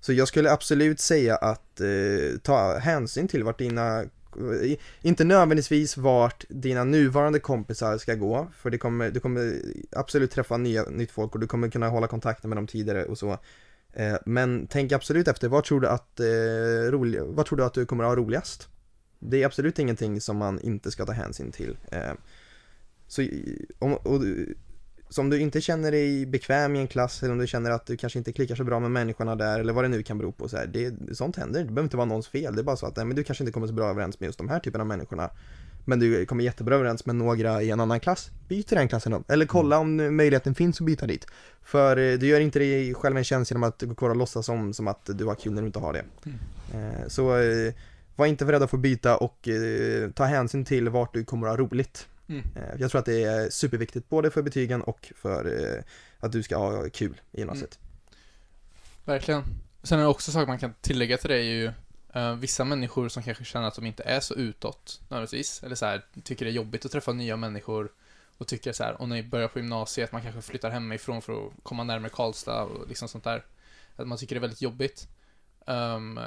Så 0.00 0.12
jag 0.12 0.28
skulle 0.28 0.52
absolut 0.52 1.00
säga 1.00 1.36
att 1.36 1.80
eh, 1.80 2.38
ta 2.42 2.78
hänsyn 2.78 3.28
till 3.28 3.44
vart 3.44 3.58
dina, 3.58 4.00
eh, 4.00 4.78
inte 5.02 5.24
nödvändigtvis 5.24 5.96
vart 5.96 6.44
dina 6.48 6.84
nuvarande 6.84 7.38
kompisar 7.38 7.98
ska 7.98 8.14
gå, 8.14 8.48
för 8.56 8.70
det 8.70 8.78
kommer, 8.78 9.10
du 9.10 9.20
kommer 9.20 9.62
absolut 9.96 10.30
träffa 10.30 10.56
nya, 10.56 10.84
nytt 10.84 11.10
folk 11.10 11.34
och 11.34 11.40
du 11.40 11.46
kommer 11.46 11.68
kunna 11.68 11.88
hålla 11.88 12.06
kontakten 12.06 12.50
med 12.50 12.56
dem 12.56 12.66
tidigare 12.66 13.04
och 13.04 13.18
så. 13.18 13.38
Eh, 13.92 14.16
men 14.26 14.66
tänk 14.70 14.92
absolut 14.92 15.28
efter, 15.28 15.48
vad 15.48 15.64
tror 15.64 15.80
du 15.80 15.88
att, 15.88 16.20
eh, 16.20 16.90
rolig, 16.90 17.20
vad 17.22 17.46
tror 17.46 17.56
du 17.56 17.64
att 17.64 17.74
du 17.74 17.86
kommer 17.86 18.04
ha 18.04 18.16
roligast? 18.16 18.68
Det 19.18 19.42
är 19.42 19.46
absolut 19.46 19.78
ingenting 19.78 20.20
som 20.20 20.36
man 20.36 20.60
inte 20.60 20.90
ska 20.90 21.06
ta 21.06 21.12
hänsyn 21.12 21.52
till. 21.52 21.78
Eh, 21.90 22.12
så 23.06 23.26
om, 23.78 23.94
och, 23.94 24.22
så 25.10 25.20
om 25.20 25.30
du 25.30 25.40
inte 25.40 25.60
känner 25.60 25.90
dig 25.90 26.26
bekväm 26.26 26.76
i 26.76 26.78
en 26.78 26.88
klass 26.88 27.22
eller 27.22 27.32
om 27.32 27.38
du 27.38 27.46
känner 27.46 27.70
att 27.70 27.86
du 27.86 27.96
kanske 27.96 28.18
inte 28.18 28.32
klickar 28.32 28.54
så 28.54 28.64
bra 28.64 28.80
med 28.80 28.90
människorna 28.90 29.36
där 29.36 29.60
eller 29.60 29.72
vad 29.72 29.84
det 29.84 29.88
nu 29.88 30.02
kan 30.02 30.18
bero 30.18 30.32
på 30.32 30.48
så 30.48 30.56
här, 30.56 30.66
det, 30.66 31.16
sånt 31.16 31.36
händer, 31.36 31.60
det 31.60 31.66
behöver 31.66 31.82
inte 31.82 31.96
vara 31.96 32.06
någons 32.06 32.28
fel, 32.28 32.54
det 32.54 32.60
är 32.60 32.64
bara 32.64 32.76
så 32.76 32.86
att 32.86 32.96
nej, 32.96 33.06
men 33.06 33.16
du 33.16 33.24
kanske 33.24 33.44
inte 33.44 33.52
kommer 33.52 33.66
så 33.66 33.72
bra 33.72 33.90
överens 33.90 34.20
med 34.20 34.26
just 34.26 34.38
de 34.38 34.48
här 34.48 34.60
typen 34.60 34.80
av 34.80 34.86
människorna 34.86 35.30
men 35.84 35.98
du 35.98 36.26
kommer 36.26 36.44
jättebra 36.44 36.74
överens 36.74 37.06
med 37.06 37.16
några 37.16 37.62
i 37.62 37.70
en 37.70 37.80
annan 37.80 38.00
klass, 38.00 38.30
byt 38.48 38.66
till 38.66 38.76
den 38.76 38.88
klassen 38.88 39.12
då. 39.12 39.22
Eller 39.28 39.46
kolla 39.46 39.78
om 39.78 40.16
möjligheten 40.16 40.54
finns 40.54 40.80
att 40.80 40.86
byta 40.86 41.06
dit. 41.06 41.26
För 41.62 41.96
eh, 41.96 42.18
du 42.18 42.26
gör 42.26 42.40
inte 42.40 42.58
dig 42.58 42.94
själv 42.94 43.16
en 43.16 43.24
tjänst 43.24 43.50
genom 43.50 43.62
att 43.62 43.82
gå 43.82 43.94
kvar 43.94 44.10
och 44.10 44.16
låtsas 44.16 44.46
som, 44.46 44.74
som 44.74 44.88
att 44.88 45.10
du 45.14 45.24
har 45.24 45.34
kul 45.34 45.52
när 45.52 45.62
du 45.62 45.66
inte 45.66 45.78
har 45.78 45.92
det. 45.92 46.04
Eh, 46.74 47.08
Så 47.08 47.36
eh, 47.36 47.72
var 48.16 48.26
inte 48.26 48.44
för 48.44 48.52
rädd 48.52 48.62
att 48.62 48.70
få 48.70 48.76
byta 48.76 49.16
och 49.16 49.48
ta 50.14 50.24
hänsyn 50.24 50.64
till 50.64 50.88
vart 50.88 51.14
du 51.14 51.24
kommer 51.24 51.46
att 51.46 51.58
ha 51.58 51.66
roligt. 51.66 52.08
Mm. 52.30 52.44
Eh, 52.56 52.80
Jag 52.80 52.90
tror 52.90 52.98
att 52.98 53.06
det 53.06 53.24
är 53.24 53.50
superviktigt 53.50 54.08
både 54.08 54.30
för 54.30 54.42
betygen 54.42 54.82
och 54.82 55.12
för 55.16 55.74
eh, 55.76 55.82
att 56.20 56.32
du 56.32 56.42
ska 56.42 56.56
ha 56.56 56.90
kul 56.90 57.20
i 57.32 57.38
gymnasiet. 57.38 57.78
Verkligen. 59.04 59.44
Sen 59.82 59.98
är 59.98 60.02
det 60.02 60.08
också 60.08 60.32
saker 60.32 60.46
man 60.46 60.58
kan 60.58 60.74
tillägga 60.80 61.16
till 61.16 61.30
det 61.30 61.36
är 61.36 61.42
ju 61.42 61.72
eh, 62.14 62.34
vissa 62.34 62.64
människor 62.64 63.08
som 63.08 63.22
kanske 63.22 63.44
känner 63.44 63.68
att 63.68 63.74
de 63.74 63.86
inte 63.86 64.02
är 64.02 64.20
så 64.20 64.34
utåt 64.34 65.00
nödvändigtvis. 65.08 65.62
Eller 65.62 65.74
så 65.74 65.86
här, 65.86 66.04
tycker 66.24 66.44
det 66.44 66.50
är 66.50 66.54
jobbigt 66.54 66.84
att 66.84 66.92
träffa 66.92 67.12
nya 67.12 67.36
människor 67.36 67.92
och 68.38 68.46
tycker 68.46 68.72
så 68.72 68.84
här, 68.84 68.96
när 68.98 69.06
ni 69.06 69.22
börjar 69.22 69.48
på 69.48 69.58
gymnasiet, 69.58 70.12
man 70.12 70.22
kanske 70.22 70.42
flyttar 70.42 70.70
hemifrån 70.70 71.22
för 71.22 71.46
att 71.46 71.52
komma 71.62 71.84
närmare 71.84 72.10
Karlstad 72.10 72.62
och 72.62 72.88
liksom 72.88 73.08
sånt 73.08 73.24
där. 73.24 73.44
Att 73.96 74.08
man 74.08 74.18
tycker 74.18 74.34
det 74.34 74.38
är 74.38 74.40
väldigt 74.40 74.62
jobbigt. 74.62 75.08
Um, 75.66 76.20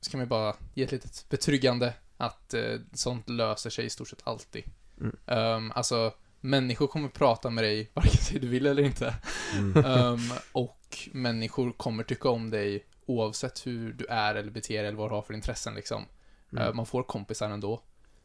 så 0.00 0.10
kan 0.10 0.18
man 0.18 0.24
ju 0.24 0.28
bara 0.28 0.56
ge 0.74 0.84
ett 0.84 0.92
litet 0.92 1.26
betryggande 1.28 1.94
att 2.16 2.54
eh, 2.54 2.78
sånt 2.92 3.28
löser 3.28 3.70
sig 3.70 3.84
i 3.84 3.90
stort 3.90 4.08
sett 4.08 4.20
alltid. 4.24 4.64
Mm. 5.00 5.16
Um, 5.26 5.72
alltså, 5.74 6.12
människor 6.40 6.86
kommer 6.86 7.08
prata 7.08 7.50
med 7.50 7.64
dig 7.64 7.90
vare 7.94 8.08
sig 8.08 8.38
du 8.40 8.48
vill 8.48 8.66
eller 8.66 8.82
inte. 8.82 9.14
Mm. 9.54 9.84
Ehm, 9.84 10.20
och 10.52 10.98
människor 11.12 11.72
kommer 11.72 12.02
tycka 12.02 12.28
om 12.28 12.50
dig 12.50 12.86
oavsett 13.06 13.66
hur 13.66 13.92
du 13.92 14.06
är 14.06 14.34
eller 14.34 14.50
beter 14.50 14.78
dig 14.78 14.86
eller 14.86 14.98
vad 14.98 15.10
du 15.10 15.14
har 15.14 15.22
för 15.22 15.34
intressen 15.34 15.74
liksom. 15.74 16.04
Mm. 16.52 16.64
Eh, 16.64 16.74
man 16.74 16.86
får 16.86 17.02
kompisar 17.02 17.50
ändå. 17.50 17.80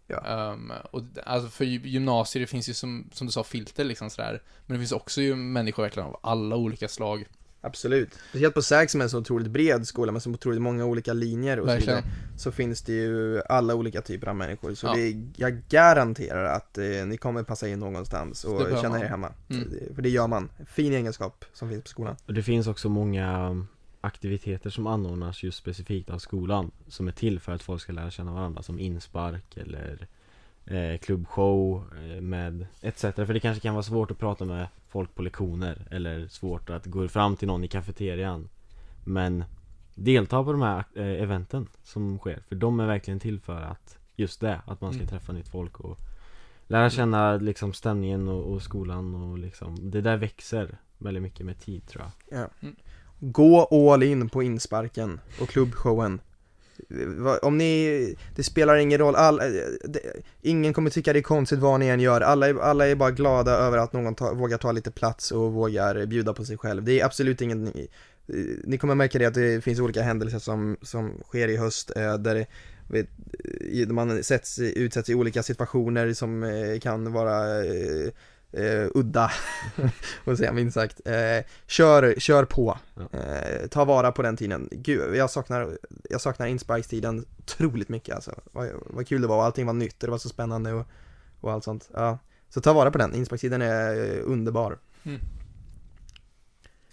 Ja. 0.08 0.26
Ehm, 0.26 0.74
och 0.92 1.02
alltså 1.26 1.50
för 1.50 1.66
gy- 1.66 1.88
gymnasier, 1.88 2.42
det 2.42 2.48
finns 2.48 2.70
ju 2.70 2.74
som, 2.74 3.10
som 3.14 3.28
du 3.28 3.34
sa, 3.34 3.44
filter 3.44 3.84
liksom 3.84 4.10
sådär. 4.10 4.42
Men 4.66 4.74
det 4.78 4.80
finns 4.80 4.92
också 4.92 5.22
ju 5.22 5.36
människor 5.36 5.84
verkligen 5.84 6.08
av 6.10 6.20
alla 6.24 6.56
olika 6.56 6.88
slag. 6.88 7.26
Absolut. 7.64 8.10
Speciellt 8.30 8.54
på 8.54 8.62
SÄG 8.62 8.90
som 8.90 9.02
är 9.02 9.06
en 9.06 9.10
så 9.10 9.18
otroligt 9.20 9.52
bred 9.52 9.88
skola 9.88 10.12
med 10.12 10.22
så 10.22 10.30
otroligt 10.30 10.62
många 10.62 10.86
olika 10.86 11.14
linjer 11.14 11.60
och 11.60 11.64
så 11.68 11.74
Verkligen. 11.74 11.96
vidare. 12.04 12.14
Så 12.38 12.52
finns 12.52 12.82
det 12.82 12.94
ju 12.94 13.42
alla 13.50 13.76
olika 13.76 14.02
typer 14.02 14.28
av 14.28 14.36
människor. 14.36 14.74
Så 14.74 14.88
Ja. 14.88 14.94
det 14.94 15.16
jag 15.36 15.62
garanterar 15.70 16.44
att 16.46 16.78
eh, 16.78 16.86
ni 17.06 17.18
kommer 17.18 17.44
passa 17.44 17.68
in 17.68 17.80
någonstans 17.80 18.44
och 18.44 18.60
känna 18.82 18.96
er 18.98 19.02
man. 19.02 19.02
hemma. 19.02 19.34
Mm. 19.50 19.70
Det- 19.70 19.96
För 19.96 20.02
det 20.02 20.10
gör 20.10 20.28
man. 20.28 20.50
Fin 20.68 20.94
egenskap 20.94 21.46
som 21.54 21.70
finns 21.70 21.84
på 21.84 21.90
skolan. 21.90 22.16
Och 22.26 22.34
det 22.34 22.44
finns 22.44 22.68
också 22.68 22.90
många 22.90 23.50
um, 23.50 23.68
aktiviteter 24.02 24.70
som 24.70 24.88
anordnas 24.88 25.44
just 25.44 25.58
specifikt 25.58 26.10
av 26.10 26.20
skolan 26.20 26.72
Som 26.88 27.08
är 27.08 27.12
till 27.12 27.40
för 27.40 27.52
att 27.52 27.64
folk 27.64 27.82
ska 27.82 27.94
lära 27.94 28.12
känna 28.12 28.34
varandra 28.34 28.64
som 28.64 28.80
inspark 28.80 29.58
eller 29.58 30.08
eh, 30.66 30.98
klubbshow 30.98 31.84
eh, 31.96 32.22
med 32.22 32.66
etc. 32.82 33.02
För 33.02 33.34
det 33.34 33.40
kanske 33.40 33.62
kan 33.62 33.74
vara 33.74 33.84
svårt 33.84 34.12
att 34.12 34.18
prata 34.20 34.46
med 34.46 34.68
folk 34.88 35.16
på 35.16 35.22
lektioner 35.22 35.88
eller 35.92 36.28
svårt 36.28 36.70
att 36.70 36.86
gå 36.86 37.08
fram 37.08 37.36
till 37.36 37.48
någon 37.48 37.64
i 37.64 37.68
kafeterian 37.68 38.50
Men 39.04 39.44
delta 39.96 40.44
på 40.44 40.52
de 40.52 40.62
här 40.62 40.84
eh, 40.96 41.24
eventen 41.24 41.68
som 41.84 42.18
sker 42.18 42.40
för 42.48 42.56
de 42.56 42.80
är 42.80 42.88
verkligen 42.88 43.20
till 43.20 43.40
för 43.40 43.62
att 43.62 43.98
just 44.16 44.42
det, 44.42 44.62
att 44.66 44.82
man 44.82 44.92
ska 44.92 45.02
Mm. 45.02 45.10
träffa 45.10 45.34
nytt 45.34 45.48
folk 45.50 45.80
och 45.80 45.98
lära 46.68 46.90
känna 46.90 47.36
liksom 47.36 47.74
stämningen 47.74 48.28
och, 48.28 48.54
och 48.54 48.62
skolan 48.62 49.16
och 49.16 49.38
liksom 49.38 49.92
Det 49.92 50.02
där 50.02 50.18
växer 50.18 50.78
väldigt 50.98 51.24
mycket 51.24 51.46
med 51.46 51.60
tid 51.60 51.88
tror 51.88 52.04
jag 52.04 52.40
Ja. 52.40 52.48
Mm. 52.62 52.76
Gå 53.20 53.64
all 53.92 54.04
in 54.04 54.30
på 54.30 54.44
insparken 54.44 55.20
och 55.42 55.50
klubbshowen. 55.50 56.22
Om 57.42 57.58
ni, 57.58 58.16
det 58.36 58.44
spelar 58.44 58.76
ingen 58.76 59.00
roll, 59.00 59.16
all, 59.16 59.40
eh, 59.40 59.46
det, 59.84 60.00
ingen 60.42 60.74
kommer 60.74 60.90
tycka 60.90 61.14
det 61.14 61.20
är 61.20 61.24
konstigt 61.24 61.60
vad 61.60 61.80
ni 61.80 61.88
än 61.88 62.00
gör, 62.00 62.22
alla 62.22 62.48
är, 62.48 62.60
alla 62.60 62.88
är 62.88 62.96
bara 62.96 63.12
glada 63.12 63.52
över 63.52 63.78
att 63.78 63.94
någon 63.94 64.16
ta, 64.16 64.34
vågar 64.34 64.58
ta 64.58 64.72
lite 64.72 64.92
plats 64.92 65.32
och 65.32 65.54
vågar 65.54 66.06
bjuda 66.06 66.34
på 66.34 66.46
sig 66.46 66.58
själv. 66.58 66.84
Det 66.84 67.00
är 67.00 67.06
absolut 67.06 67.42
ingen, 67.42 67.64
ni, 67.64 67.88
eh, 68.28 68.36
ni 68.64 68.78
kommer 68.78 68.96
märka 68.96 69.20
det 69.20 69.26
att 69.26 69.34
det 69.34 69.64
finns 69.64 69.80
olika 69.80 70.02
händelser 70.02 70.40
som, 70.40 70.78
som 70.82 71.22
sker 71.28 71.48
i 71.48 71.58
höst 71.58 71.92
eh, 71.96 72.18
där 72.18 72.36
det, 72.36 72.46
vet, 72.88 73.08
eh, 73.74 73.88
man 73.88 74.24
sätts, 74.24 74.60
utsätts 74.60 75.10
i 75.10 75.16
olika 75.16 75.44
situationer 75.44 76.14
som 76.14 76.44
eh, 76.44 76.80
kan 76.80 77.14
vara 77.14 77.66
eh, 77.66 78.12
eh, 78.54 78.88
udda, 78.94 79.32
och 80.26 80.38
säga 80.38 80.52
minst 80.54 80.74
sagt. 80.74 81.02
Eh, 81.06 81.46
kör, 81.68 82.16
kör 82.20 82.46
på. 82.46 82.78
Ja. 82.96 83.20
Eh, 83.20 83.68
ta 83.68 83.86
vara 83.86 84.12
på 84.12 84.22
den 84.22 84.38
tiden. 84.38 84.70
Gud, 84.72 85.16
jag 85.16 85.30
saknar, 85.30 85.78
jag 86.10 86.22
saknar 86.22 86.48
insparkstiden 86.48 87.26
otroligt 87.40 87.90
mycket 87.90 88.16
alltså. 88.16 88.32
Vad, 88.52 88.70
vad 88.86 89.08
kul 89.08 89.22
det 89.22 89.28
var 89.28 89.38
och 89.38 89.44
allting 89.44 89.66
var 89.66 89.74
nytt 89.74 90.04
och 90.04 90.08
det 90.08 90.12
var 90.12 90.18
så 90.18 90.30
spännande 90.30 90.74
och, 90.74 90.88
och 91.42 91.52
allt 91.52 91.64
sånt. 91.64 91.90
Ja. 91.94 92.18
Så 92.50 92.62
ta 92.62 92.74
vara 92.74 92.92
på 92.92 92.98
den, 92.98 93.16
insparkstiden 93.16 93.62
är 93.62 93.96
eh, 94.18 94.20
underbar. 94.24 94.78
Mm. 95.04 95.20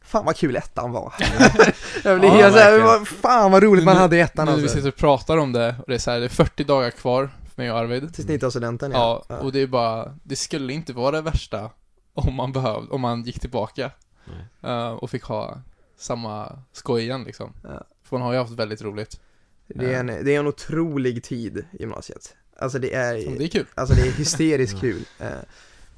Fan 0.03 0.25
vad 0.25 0.37
kul 0.37 0.57
ettan 0.57 0.93
var. 0.93 1.15
jag 2.05 2.19
blir 2.21 2.29
Ja, 2.29 2.35
helt 2.35 2.55
såhär, 2.55 3.05
fan 3.05 3.53
vad 3.53 3.63
roligt 3.63 3.85
man 3.85 3.95
Nu- 3.95 4.01
hade 4.01 4.17
i 4.17 4.21
ettan 4.21 4.45
Nu 4.47 4.51
när 4.51 4.57
vi 4.57 4.63
alltså. 4.63 4.77
sitter 4.77 4.89
och 4.89 4.97
pratar 4.97 5.37
om 5.37 5.53
det, 5.53 5.75
och 5.79 5.85
det 5.87 5.95
är 5.95 5.99
så 5.99 6.11
här, 6.11 6.19
det 6.21 6.25
är 6.27 6.29
40 6.29 6.65
dagar 6.65 6.91
kvar 6.91 7.31
mig 7.59 7.73
och 7.73 7.79
Arvid. 7.79 8.15
Till 8.15 8.25
snittavstudenten 8.25 8.91
Ja, 8.93 9.25
ja. 9.29 9.37
och 9.39 9.53
det 9.53 9.61
är 9.61 9.67
bara, 9.67 10.19
det 10.23 10.37
skulle 10.37 10.73
inte 10.73 10.93
vara 10.93 11.11
det 11.11 11.23
värsta 11.23 11.71
om 12.15 12.35
man 12.35 12.53
behövde, 12.53 12.91
om 12.91 13.01
man 13.01 13.23
gick 13.23 13.41
tillbaka 13.41 13.91
Nej. 14.25 14.73
eh, 14.73 14.91
och 14.93 15.11
fick 15.11 15.23
ha 15.25 15.61
samma 15.97 16.59
skoj 16.73 17.03
igen 17.03 17.25
liksom. 17.25 17.53
Ja. 17.63 17.85
För 18.03 18.17
man 18.17 18.27
har 18.27 18.33
ju 18.33 18.39
haft 18.39 18.53
väldigt 18.53 18.83
roligt. 18.83 19.21
Det, 19.67 19.95
är 19.95 20.01
en, 20.01 20.07
det 20.07 20.35
är 20.35 20.41
en 20.41 20.47
otrolig 20.47 21.25
tid 21.25 21.65
i 21.73 21.81
gymnasiet. 21.81 22.35
Alltså 22.59 22.79
det 22.79 22.95
är, 22.95 23.15
det 23.39 23.45
är 23.45 23.49
kul. 23.49 23.67
Alltså 23.75 23.95
det 23.95 24.01
är 24.01 24.13
hysteriskt 24.13 24.81
kul. 24.81 25.05
Eh, 25.21 25.29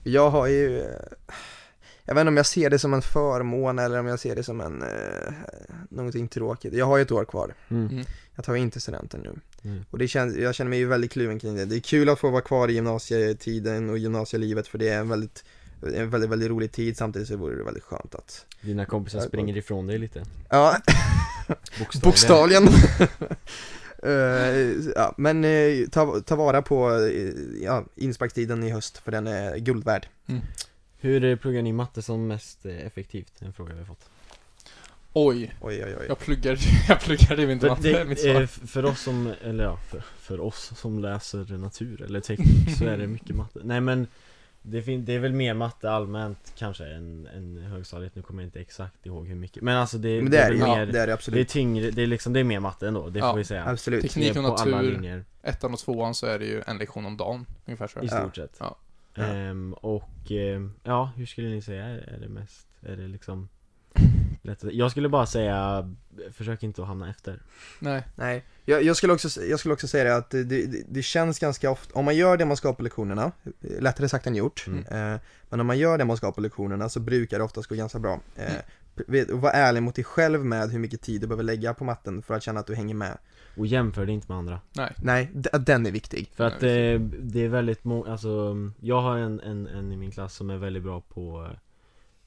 Jag 0.03 0.31
har 0.31 0.46
ju, 0.46 0.81
eh, 0.81 0.87
jag 2.11 2.14
vet 2.14 2.20
inte 2.20 2.29
om 2.29 2.37
jag 2.37 2.46
ser 2.46 2.70
det 2.70 2.79
som 2.79 2.94
en 2.94 3.03
förmån 3.03 3.79
eller 3.79 4.01
om 4.01 4.07
jag 4.07 4.20
ser 4.20 4.37
det 4.37 4.42
som 4.42 4.61
en, 4.61 4.83
eh, 4.83 5.33
någonting 5.88 6.29
tråkigt. 6.29 6.75
Jag 6.75 6.87
har 6.87 6.96
ju 6.96 7.03
ett 7.03 7.12
år 7.12 7.25
kvar. 7.25 7.55
Mm. 7.68 7.88
Mm. 7.88 8.05
Jag 8.35 8.44
tar 8.44 8.55
ju 8.55 8.61
inte 8.61 8.81
studenten 8.81 9.20
nu. 9.20 9.35
Mm. 9.70 9.85
Och 9.90 9.99
det 9.99 10.09
känns, 10.09 10.37
jag 10.37 10.55
känner 10.55 10.68
mig 10.68 10.79
ju 10.79 10.87
väldigt 10.87 11.12
kluven 11.12 11.38
kring 11.38 11.57
det. 11.57 11.64
Det 11.64 11.77
är 11.77 11.81
kul 11.81 12.09
att 12.09 12.18
få 12.18 12.31
vara 12.31 12.42
kvar 12.42 12.68
i 12.68 12.73
gymnasietiden 12.73 13.90
och 13.90 13.99
gymnasielivet 13.99 14.68
för 14.68 14.79
det 14.79 14.88
är 14.88 14.99
en 14.99 15.09
väldigt, 15.09 15.44
en 15.94 16.11
väldigt, 16.11 16.31
väldigt 16.31 16.51
rolig 16.51 16.73
tid 16.73 16.96
samtidigt 16.96 17.29
så 17.29 17.37
vore 17.37 17.57
det 17.57 17.64
väldigt 17.64 17.85
skönt 17.85 18.14
att, 18.14 18.46
Dina 18.61 18.87
kompisar 18.87 19.20
springer 19.20 19.57
ifrån 19.57 19.87
dig 19.87 19.99
lite 19.99 20.25
ja, 20.49 20.77
Bokstavligen, 21.79 22.01
bokstavligen. 22.03 22.68
Eh, 24.03 24.92
ja, 24.96 25.14
men 25.16 25.44
eh, 25.44 25.88
ta, 25.90 26.20
ta 26.20 26.37
vara 26.37 26.62
på 26.62 26.90
eh, 26.90 27.33
ja, 27.62 27.85
insparkstiden 27.94 28.62
i 28.62 28.70
höst 28.70 28.99
för 28.99 29.12
den 29.12 29.27
är 29.27 29.57
guld 29.57 29.85
värd. 29.85 30.09
Mm. 30.27 30.40
Hur 31.01 31.37
pluggar 31.37 31.63
ni 31.63 31.73
matte 31.73 32.03
som 32.03 32.27
mest 32.27 32.67
effektivt? 32.67 33.33
En 33.43 33.53
fråga 33.53 33.73
vi 33.73 33.79
har 33.79 33.87
fått 33.87 34.11
Oj, 35.13 35.55
Oj 35.61 35.85
oj 35.85 35.97
oj. 36.01 36.05
jag 36.09 36.19
pluggar, 36.19 36.59
jag 36.89 37.01
pluggade 37.01 37.43
ju 37.43 37.53
inte 37.53 37.67
det, 37.67 37.71
matte, 37.71 38.05
mitt 38.05 38.21
svar. 38.21 38.47
För 38.47 38.85
oss 38.85 39.01
som, 39.01 39.33
eller 39.45 39.65
ja, 39.65 39.77
för, 39.77 40.01
för 40.19 40.41
oss 40.41 40.73
som 40.77 40.99
läser 40.99 41.59
natur 41.59 42.03
eller 42.03 42.21
teknik 42.21 42.77
så 42.79 42.85
är 42.85 42.99
det 42.99 43.07
mycket 43.07 43.37
matte 43.37 43.61
Nej 43.65 43.81
men 43.81 44.07
det, 44.63 44.83
fin- 44.83 45.05
det 45.05 45.13
är 45.15 45.19
väl 45.19 45.33
mer 45.33 45.55
matte 45.55 45.91
allmänt 45.91 46.53
kanske 46.59 46.85
än, 46.87 47.27
än 47.37 47.59
högstadiet, 47.59 48.15
nu 48.15 48.23
kommer 48.23 48.43
jag 48.43 48.47
inte 48.47 48.61
exakt 48.61 49.07
ihåg 49.07 49.27
hur 49.29 49.35
mycket 49.35 49.63
Men 49.63 49.77
alltså 49.77 49.99
det, 49.99 50.23
Men 50.23 50.31
det 50.31 50.39
är 50.39 50.49
väl 50.51 50.59
det 50.59 50.67
ju, 50.67 50.71
mer, 50.73 50.77
det 50.77 50.83
är 50.83 50.87
det 50.87 50.93
det 50.93 51.03
är 51.03 51.09
absolut. 51.15 51.49
tyngre, 51.49 51.91
det 51.91 52.03
är 52.03 52.07
liksom, 52.07 52.33
det 52.33 52.41
är 52.41 52.45
mer 52.45 52.61
matte 52.61 52.89
ändå, 52.89 53.09
det 53.11 53.19
Ja, 53.19 53.31
får 53.33 53.39
vi 53.39 53.45
säga 53.45 53.65
Absolut. 53.65 54.03
Teknik 54.03 54.35
Det 54.35 54.41
är 54.41 54.49
och 54.51 54.57
på 54.57 54.63
alla 54.63 54.77
natur, 54.77 54.93
linjer, 54.93 55.25
ettan 55.43 55.73
och 55.73 55.79
tvåan 55.79 56.15
så 56.15 56.27
är 56.27 56.39
det 56.39 56.45
ju 56.47 56.63
en 56.67 56.79
lektion 56.79 57.07
om 57.07 57.17
dagen, 57.17 57.47
ungefär 57.67 57.87
så. 57.87 58.01
i 58.01 58.07
Ja. 58.11 58.21
stort 58.21 58.37
sett 58.37 58.57
Ja. 58.59 58.77
Ja. 59.14 59.23
Ehm, 59.23 59.73
Och, 59.73 60.31
ehm, 60.31 60.73
ja, 60.83 61.12
hur 61.16 61.27
skulle 61.27 61.49
ni 61.49 61.62
säga? 61.62 61.85
Är, 61.85 61.99
är 61.99 62.18
det 62.20 62.29
mest, 62.29 62.66
är 62.83 62.96
det 62.96 63.09
liksom 63.09 63.49
lätt, 64.42 64.64
Jag 64.73 64.90
skulle 64.90 65.09
bara 65.09 65.27
säga, 65.27 65.90
försök 66.33 66.62
inte 66.62 66.83
att 66.83 66.88
hamna 66.88 67.11
efter 67.11 67.42
Nej, 67.79 68.03
Nej, 68.14 68.44
jag, 68.64 68.83
jag, 68.83 68.96
skulle 68.96 69.12
också, 69.12 69.42
jag 69.44 69.59
skulle 69.59 69.75
också 69.75 69.88
säga 69.88 70.05
det 70.05 70.16
att 70.16 70.31
det, 70.31 70.44
det, 70.44 70.85
det 70.88 71.03
känns 71.03 71.38
ganska 71.38 71.70
ofta, 71.70 71.99
om 71.99 72.05
man 72.05 72.16
gör 72.16 72.37
det 72.37 72.44
man 72.44 72.57
ska 72.57 72.73
på 72.75 72.83
lektionerna, 72.83 73.33
lättare 73.81 74.09
sagt 74.09 74.27
än 74.27 74.35
gjort, 74.35 74.64
Mm. 74.66 75.14
eh, 75.14 75.20
men 75.51 75.61
om 75.61 75.66
man 75.66 75.79
gör 75.79 75.99
det 75.99 76.05
man 76.05 76.16
ska 76.16 76.33
på 76.33 76.40
lektionerna 76.40 76.88
så 76.88 77.01
brukar 77.01 77.38
det 77.38 77.44
oftast 77.44 77.68
gå 77.68 77.75
ganska 77.75 77.99
bra. 77.99 78.20
Eh, 78.37 78.44
Mm. 79.09 79.40
var 79.40 79.51
ärlig 79.51 79.83
mot 79.83 79.94
dig 79.94 80.05
själv 80.05 80.44
med 80.44 80.70
hur 80.70 80.79
mycket 80.79 81.01
tid 81.01 81.20
du 81.20 81.27
behöver 81.27 81.42
lägga 81.44 81.75
på 81.75 81.85
matten 81.85 82.23
för 82.23 82.35
att 82.35 82.42
känna 82.42 82.61
att 82.61 82.66
du 82.66 82.75
hänger 82.75 82.94
med. 82.94 83.18
Och 83.61 83.66
jämför 83.66 84.07
det 84.07 84.12
inte 84.12 84.27
med 84.29 84.38
andra. 84.38 84.61
Nej. 84.73 84.92
Nej, 85.03 85.31
den 85.61 85.87
är 85.87 85.90
viktig. 85.90 86.31
För 86.35 86.44
att 86.44 86.61
Nej, 86.61 86.94
eh, 86.94 87.01
det 87.01 87.44
är 87.44 87.49
väldigt 87.49 87.85
många, 87.85 88.11
alltså 88.11 88.57
Jag 88.81 89.03
har 89.03 89.16
en, 89.16 89.40
en, 89.40 89.66
en 89.66 89.92
i 89.92 89.96
min 89.96 90.11
klass 90.11 90.35
som 90.35 90.51
är 90.51 90.57
väldigt 90.57 90.83
bra 90.83 91.01
på 91.01 91.49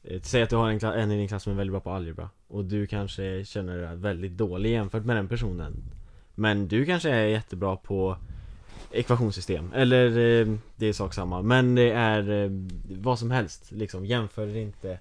eh, 0.03 0.21
Säg 0.21 0.43
att 0.43 0.49
du 0.49 0.55
har 0.55 0.69
en, 0.69 0.83
en 0.83 1.11
i 1.11 1.17
din 1.17 1.27
klass 1.27 1.43
som 1.43 1.53
är 1.53 1.57
väldigt 1.57 1.71
bra 1.71 1.79
på 1.79 1.91
algebra 1.91 2.29
Och 2.47 2.65
du 2.65 2.87
kanske 2.87 3.45
känner 3.45 3.77
dig 3.77 3.95
väldigt 3.95 4.31
dålig 4.31 4.71
jämfört 4.71 5.05
med 5.05 5.15
den 5.15 5.27
personen. 5.27 5.73
Men 6.35 6.67
du 6.67 6.85
kanske 6.85 7.09
är 7.09 7.25
jättebra 7.25 7.75
på 7.75 8.17
ekvationssystem 8.91 9.71
Eller 9.73 10.07
eh, 10.07 10.55
det 10.75 10.85
är 10.85 10.93
sak 10.93 11.13
samma. 11.13 11.41
Men 11.41 11.75
det 11.75 11.91
är 11.91 12.43
eh, 12.43 12.51
vad 13.01 13.19
som 13.19 13.31
helst 13.31 13.71
liksom. 13.71 14.05
Jämför 14.05 14.55
inte 14.55 14.99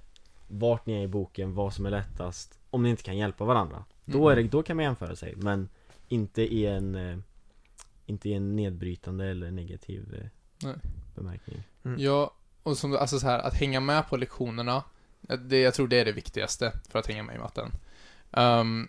vart 0.49 0.87
ni 0.87 0.95
är 0.95 1.03
i 1.03 1.09
boken, 1.09 1.55
vad 1.55 1.73
som 1.73 1.87
är 1.87 1.91
lättast 1.91 2.59
Om 2.71 2.83
ni 2.83 2.91
inte 2.91 3.03
kan 3.03 3.17
hjälpa 3.17 3.45
varandra. 3.45 3.85
Då, 4.05 4.29
är 4.29 4.37
det, 4.37 4.43
då 4.43 4.63
kan 4.63 4.77
man 4.77 4.85
jämföra 4.85 5.17
sig 5.17 5.35
men 5.37 5.69
inte 6.13 6.43
i 6.43 6.67
en 6.67 6.95
eh, 6.95 7.19
Inte 8.07 8.29
i 8.29 8.33
en 8.33 8.57
nedbrytande 8.57 9.27
eller 9.27 9.51
negativ 9.51 10.15
eh, 10.15 10.27
Nej. 10.69 10.77
bemärkning 11.15 11.63
Ja, 11.99 12.35
och 12.63 12.79
som, 12.79 12.97
alltså 12.97 13.19
så 13.19 13.27
här, 13.27 13.39
att 13.39 13.55
hänga 13.55 13.81
med 13.81 14.09
på 14.09 14.17
lektionerna, 14.17 14.83
det, 15.21 15.59
jag 15.59 15.75
tror 15.75 15.89
det 15.89 16.01
är 16.01 16.05
det 16.05 16.13
viktigaste 16.13 16.73
för 16.89 16.99
att 16.99 17.07
hänga 17.07 17.23
med 17.23 17.37
i 17.37 17.39
matten. 17.39 17.71
Um, 18.31 18.89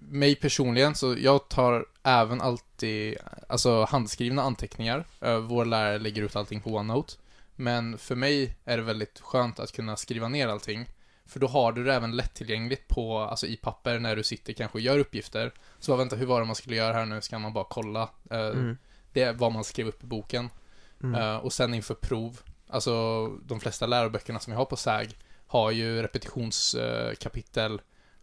mig 0.00 0.34
personligen, 0.34 0.94
så 0.94 1.16
jag 1.18 1.48
tar 1.48 1.86
även 2.02 2.40
alltid, 2.40 3.16
alltså 3.48 3.84
handskrivna 3.84 4.42
anteckningar. 4.42 5.04
Vår 5.48 5.64
lärare 5.64 5.98
lägger 5.98 6.22
ut 6.22 6.36
allting 6.36 6.60
på 6.60 6.70
OneNote. 6.70 7.14
Men 7.56 7.98
för 7.98 8.14
mig 8.14 8.56
är 8.64 8.76
det 8.76 8.82
väldigt 8.82 9.20
skönt 9.20 9.60
att 9.60 9.72
kunna 9.72 9.96
skriva 9.96 10.28
ner 10.28 10.48
allting. 10.48 10.88
För 11.28 11.40
då 11.40 11.46
har 11.46 11.72
du 11.72 11.84
det 11.84 11.94
även 11.94 12.16
lättillgängligt 12.16 12.88
på, 12.88 13.18
alltså 13.18 13.46
i 13.46 13.56
papper 13.56 13.98
när 13.98 14.16
du 14.16 14.22
sitter 14.22 14.52
kanske 14.52 14.78
och 14.78 14.82
gör 14.82 14.98
uppgifter. 14.98 15.52
Så 15.78 15.96
vänta, 15.96 16.16
hur 16.16 16.26
var 16.26 16.40
det 16.40 16.46
man 16.46 16.56
skulle 16.56 16.76
göra 16.76 16.92
här 16.92 17.06
nu? 17.06 17.20
Ska 17.20 17.38
man 17.38 17.52
bara 17.52 17.66
kolla. 17.70 18.02
Uh, 18.32 18.38
Mm. 18.38 18.78
Det 19.12 19.22
är 19.22 19.32
vad 19.32 19.52
man 19.52 19.64
skrev 19.64 19.86
upp 19.88 20.02
i 20.02 20.06
boken. 20.06 20.50
Mm. 21.02 21.14
Eh, 21.20 21.36
och 21.36 21.52
sen 21.52 21.74
inför 21.74 21.94
prov, 21.94 22.40
alltså 22.68 23.26
de 23.28 23.60
flesta 23.60 23.86
läroböckerna 23.86 24.38
som 24.38 24.52
jag 24.52 24.60
har 24.60 24.64
på 24.64 24.76
SÄG 24.76 25.16
har 25.46 25.70
ju 25.70 26.02
repetitionskapitel 26.02 27.80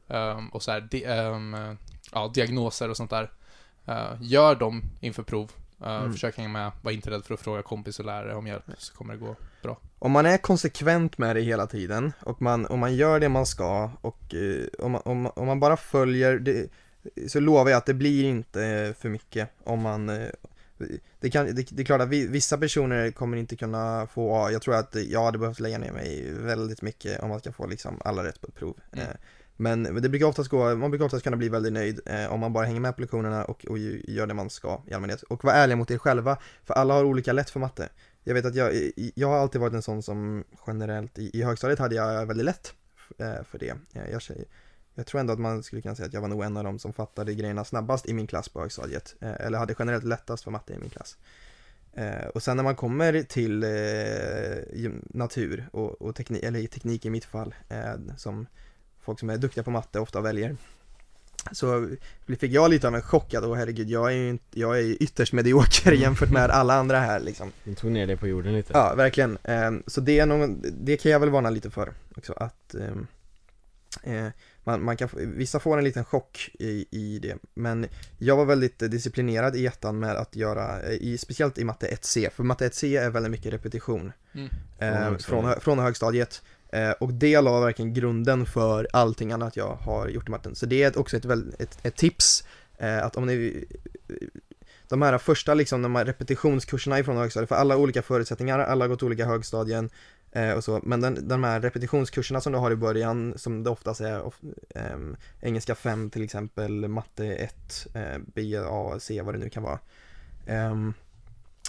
ehm, 0.07 0.49
och 0.49 0.63
så 0.63 0.71
här, 0.71 0.81
di- 0.81 1.03
ehm, 1.03 1.77
ja, 2.11 2.31
diagnoser 2.33 2.89
och 2.89 2.97
sånt 2.97 3.09
där. 3.09 3.31
Eh, 3.85 4.11
gör 4.21 4.55
dem 4.55 4.83
inför 4.99 5.23
prov. 5.23 5.51
Uh, 5.81 5.87
Mm. 5.87 6.11
Försök 6.11 6.37
hänga 6.37 6.49
med, 6.49 6.71
var 6.81 6.91
inte 6.91 7.11
rädd 7.11 7.25
för 7.25 7.33
att 7.33 7.39
fråga 7.39 7.61
kompis 7.61 7.99
och 7.99 8.05
lärare 8.05 8.35
om 8.35 8.47
hjälp, 8.47 8.63
så 8.77 8.93
kommer 8.93 9.13
det 9.13 9.19
gå 9.19 9.35
bra. 9.61 9.77
Om 9.99 10.11
man 10.11 10.25
är 10.25 10.37
konsekvent 10.37 11.17
med 11.17 11.35
det 11.35 11.41
hela 11.41 11.67
tiden 11.67 12.13
och 12.19 12.41
man, 12.41 12.65
om 12.65 12.79
man 12.79 12.95
gör 12.95 13.19
det 13.19 13.29
man 13.29 13.45
ska 13.45 13.91
och 14.01 14.33
eh, 14.33 14.65
om, 14.79 14.91
man, 14.91 15.01
om, 15.05 15.25
om 15.25 15.47
man 15.47 15.59
bara 15.59 15.77
följer 15.77 16.39
det 16.39 16.69
så 17.27 17.39
lovar 17.39 17.71
jag 17.71 17.77
att 17.77 17.85
det 17.85 17.93
blir 17.93 18.23
inte 18.23 18.93
för 18.99 19.09
mycket 19.09 19.49
om 19.63 19.79
man 19.79 20.09
eh, 20.09 20.27
det, 21.19 21.29
kan, 21.29 21.45
det, 21.45 21.67
det 21.71 21.81
är 21.81 21.85
klart 21.85 22.01
att 22.01 22.09
vi, 22.09 22.27
vissa 22.27 22.57
personer 22.57 23.11
kommer 23.11 23.37
inte 23.37 23.55
kunna 23.55 24.07
få 24.07 24.35
A. 24.35 24.51
Jag 24.51 24.61
tror 24.61 24.75
att 24.75 24.95
jag 24.95 25.23
hade 25.23 25.37
behövt 25.37 25.59
lägga 25.59 25.77
ner 25.77 25.91
mig 25.91 26.31
väldigt 26.31 26.81
mycket 26.81 27.23
om 27.23 27.29
man 27.29 27.39
ska 27.39 27.51
få 27.51 27.67
liksom 27.67 28.01
alla 28.05 28.23
rätt 28.23 28.41
på 28.41 28.47
ett 28.47 28.55
prov. 28.55 28.77
Mm. 28.91 29.07
Men 29.57 29.83
det 29.83 30.09
brukar 30.09 30.25
oftast 30.25 30.49
gå, 30.49 30.75
man 30.75 30.91
brukar 30.91 31.05
oftast 31.05 31.23
kunna 31.23 31.37
bli 31.37 31.49
väldigt 31.49 31.73
nöjd 31.73 31.99
eh, 32.05 32.33
om 32.33 32.39
man 32.39 32.53
bara 32.53 32.65
hänger 32.65 32.79
med 32.79 32.95
på 32.95 33.01
lektionerna 33.01 33.45
och, 33.45 33.65
och 33.65 33.77
gör 33.77 34.27
det 34.27 34.33
man 34.33 34.49
ska 34.49 34.81
i 34.87 34.93
allmänhet. 34.93 35.23
Och 35.23 35.43
var 35.43 35.53
ärliga 35.53 35.75
mot 35.75 35.91
er 35.91 35.97
själva, 35.97 36.37
för 36.63 36.73
alla 36.73 36.93
har 36.93 37.03
olika 37.03 37.33
lätt 37.33 37.49
för 37.49 37.59
matte. 37.59 37.89
Jag 38.23 38.33
vet 38.33 38.45
att 38.45 38.55
jag, 38.55 38.91
jag 38.95 39.27
har 39.27 39.37
alltid 39.37 39.61
varit 39.61 39.73
en 39.73 39.81
sån 39.81 40.03
som 40.03 40.43
generellt, 40.67 41.19
i, 41.19 41.39
i 41.39 41.43
högstadiet 41.43 41.79
hade 41.79 41.95
jag 41.95 42.25
väldigt 42.25 42.45
lätt 42.45 42.73
eh, 43.17 43.43
för 43.43 43.59
det. 43.59 43.69
Eh, 43.69 44.11
jag, 44.11 44.21
Jag, 44.29 44.37
jag 44.95 45.05
tror 45.07 45.19
ändå 45.19 45.33
att 45.33 45.39
man 45.39 45.63
skulle 45.63 45.81
kunna 45.81 45.95
säga 45.95 46.07
att 46.07 46.13
jag 46.13 46.21
var 46.21 46.27
nog 46.27 46.43
en 46.43 46.57
av 46.57 46.63
dem 46.63 46.79
som 46.79 46.93
fattade 46.93 47.33
grejerna 47.33 47.63
snabbast 47.65 48.05
i 48.09 48.13
min 48.13 48.27
klass 48.27 48.49
på 48.49 48.61
högstadiet. 48.61 49.15
Eh, 49.21 49.45
Eller 49.45 49.57
hade 49.57 49.75
generellt 49.79 50.03
lättast 50.03 50.43
för 50.43 50.51
matte 50.51 50.73
i 50.73 50.77
min 50.79 50.89
klass. 50.89 51.17
Eh, 51.93 52.27
Och 52.33 52.43
sen 52.43 52.57
när 52.57 52.63
man 52.63 52.75
kommer 52.75 53.23
till 53.23 53.63
eh, 53.63 54.91
natur 55.09 55.69
och, 55.71 56.01
och 56.01 56.15
teknik, 56.15 56.43
eller 56.43 56.67
teknik 56.67 57.05
i 57.05 57.09
mitt 57.09 57.25
fall, 57.25 57.55
eh, 57.69 57.93
som 58.17 58.47
folk 59.05 59.19
som 59.19 59.29
är 59.29 59.37
duktiga 59.37 59.63
på 59.63 59.71
matte 59.71 59.99
ofta 59.99 60.21
väljer. 60.21 60.55
Så 61.51 61.89
fick 62.39 62.51
jag 62.51 62.69
lite 62.69 62.87
av 62.87 62.95
en 62.95 63.01
chock 63.01 63.33
att, 63.33 63.43
åh 63.43 63.55
herregud, 63.55 63.89
jag 63.89 64.11
är 64.11 64.15
ju 64.15 64.29
inte, 64.29 64.59
jag 64.59 64.77
är 64.77 64.81
ju 64.81 64.95
ytterst 64.95 65.33
medioker 65.33 65.91
jämfört 65.91 66.31
med 66.31 66.49
alla 66.49 66.73
andra 66.73 66.99
här 66.99 67.19
liksom. 67.19 67.51
De 67.63 67.75
tog 67.75 67.91
ner 67.91 68.07
det 68.07 68.17
på 68.17 68.27
jorden 68.27 68.53
lite 68.53 68.73
Ja, 68.73 68.93
verkligen. 68.95 69.37
Ehm, 69.43 69.83
Så 69.87 70.01
det 70.01 70.19
är 70.19 70.25
nog, 70.25 70.65
det 70.73 70.97
kan 70.97 71.11
jag 71.11 71.19
väl 71.19 71.29
varna 71.29 71.49
lite 71.49 71.71
för 71.71 71.93
också, 72.15 72.33
att 72.33 72.73
ehm, 72.73 73.07
eh, 74.03 74.27
man, 74.63 74.83
man 74.83 74.97
kan, 74.97 75.09
vissa 75.13 75.59
får 75.59 75.77
en 75.77 75.83
liten 75.83 76.05
chock 76.05 76.49
i, 76.59 76.85
i 76.91 77.19
det, 77.19 77.37
men 77.53 77.87
jag 78.17 78.35
var 78.37 78.45
väldigt 78.45 78.79
disciplinerad 78.79 79.55
i 79.55 79.65
ettan 79.65 79.99
med 79.99 80.15
att 80.15 80.35
göra, 80.35 80.81
eh, 80.81 80.91
i, 80.93 81.17
speciellt 81.17 81.57
i 81.57 81.63
matte 81.63 81.87
1C, 81.87 82.29
för 82.29 82.43
matte 82.43 82.67
1C 82.69 83.01
är 83.01 83.09
väldigt 83.09 83.31
mycket 83.31 83.53
repetition 83.53 84.11
Mm. 84.33 84.49
eh, 84.79 85.17
från, 85.17 85.59
från 85.61 85.79
högstadiet. 85.79 86.41
Eh, 86.75 86.91
och 86.91 87.13
det 87.13 87.41
la 87.41 87.59
verkligen 87.59 87.93
grunden 87.93 88.45
för 88.45 88.87
allting 88.93 89.31
annat 89.31 89.55
jag 89.55 89.75
har 89.75 90.07
gjort 90.07 90.27
i 90.27 90.31
matten. 90.31 90.55
Så 90.55 90.65
det 90.65 90.83
är 90.83 90.99
också 90.99 91.17
ett, 91.17 91.25
ett, 91.59 91.77
ett 91.83 91.95
tips, 91.95 92.43
eh, 92.77 93.05
att 93.05 93.15
om 93.15 93.25
ni 93.25 93.65
de 94.89 95.01
här 95.01 95.17
första 95.17 95.53
liksom, 95.53 95.81
de 95.81 95.95
här 95.95 96.05
repetitionskurserna 96.05 96.99
ifrån 96.99 97.17
högstadiet, 97.17 97.49
för 97.49 97.55
alla 97.55 97.77
olika 97.77 98.01
förutsättningar, 98.01 98.59
alla 98.59 98.83
har 98.83 98.89
gått 98.89 99.03
olika 99.03 99.25
högstadien 99.25 99.89
eh, 100.31 100.51
och 100.51 100.63
så, 100.63 100.79
men 100.83 101.01
den, 101.01 101.27
de 101.27 101.43
här 101.43 101.61
repetitionskurserna 101.61 102.41
som 102.41 102.53
du 102.53 102.59
har 102.59 102.71
i 102.71 102.75
början, 102.75 103.33
som 103.37 103.63
det 103.63 103.69
oftast 103.69 104.01
är, 104.01 104.21
of, 104.21 104.39
ehm, 104.75 105.15
engelska 105.41 105.75
5 105.75 106.09
till 106.09 106.23
exempel, 106.23 106.87
matte 106.87 107.25
1, 107.25 107.87
eh, 107.93 108.17
B, 108.33 108.57
A, 108.57 108.95
C, 108.99 109.21
vad 109.21 109.33
det 109.33 109.39
nu 109.39 109.49
kan 109.49 109.63
vara. 109.63 109.79
Ehm, 110.45 110.93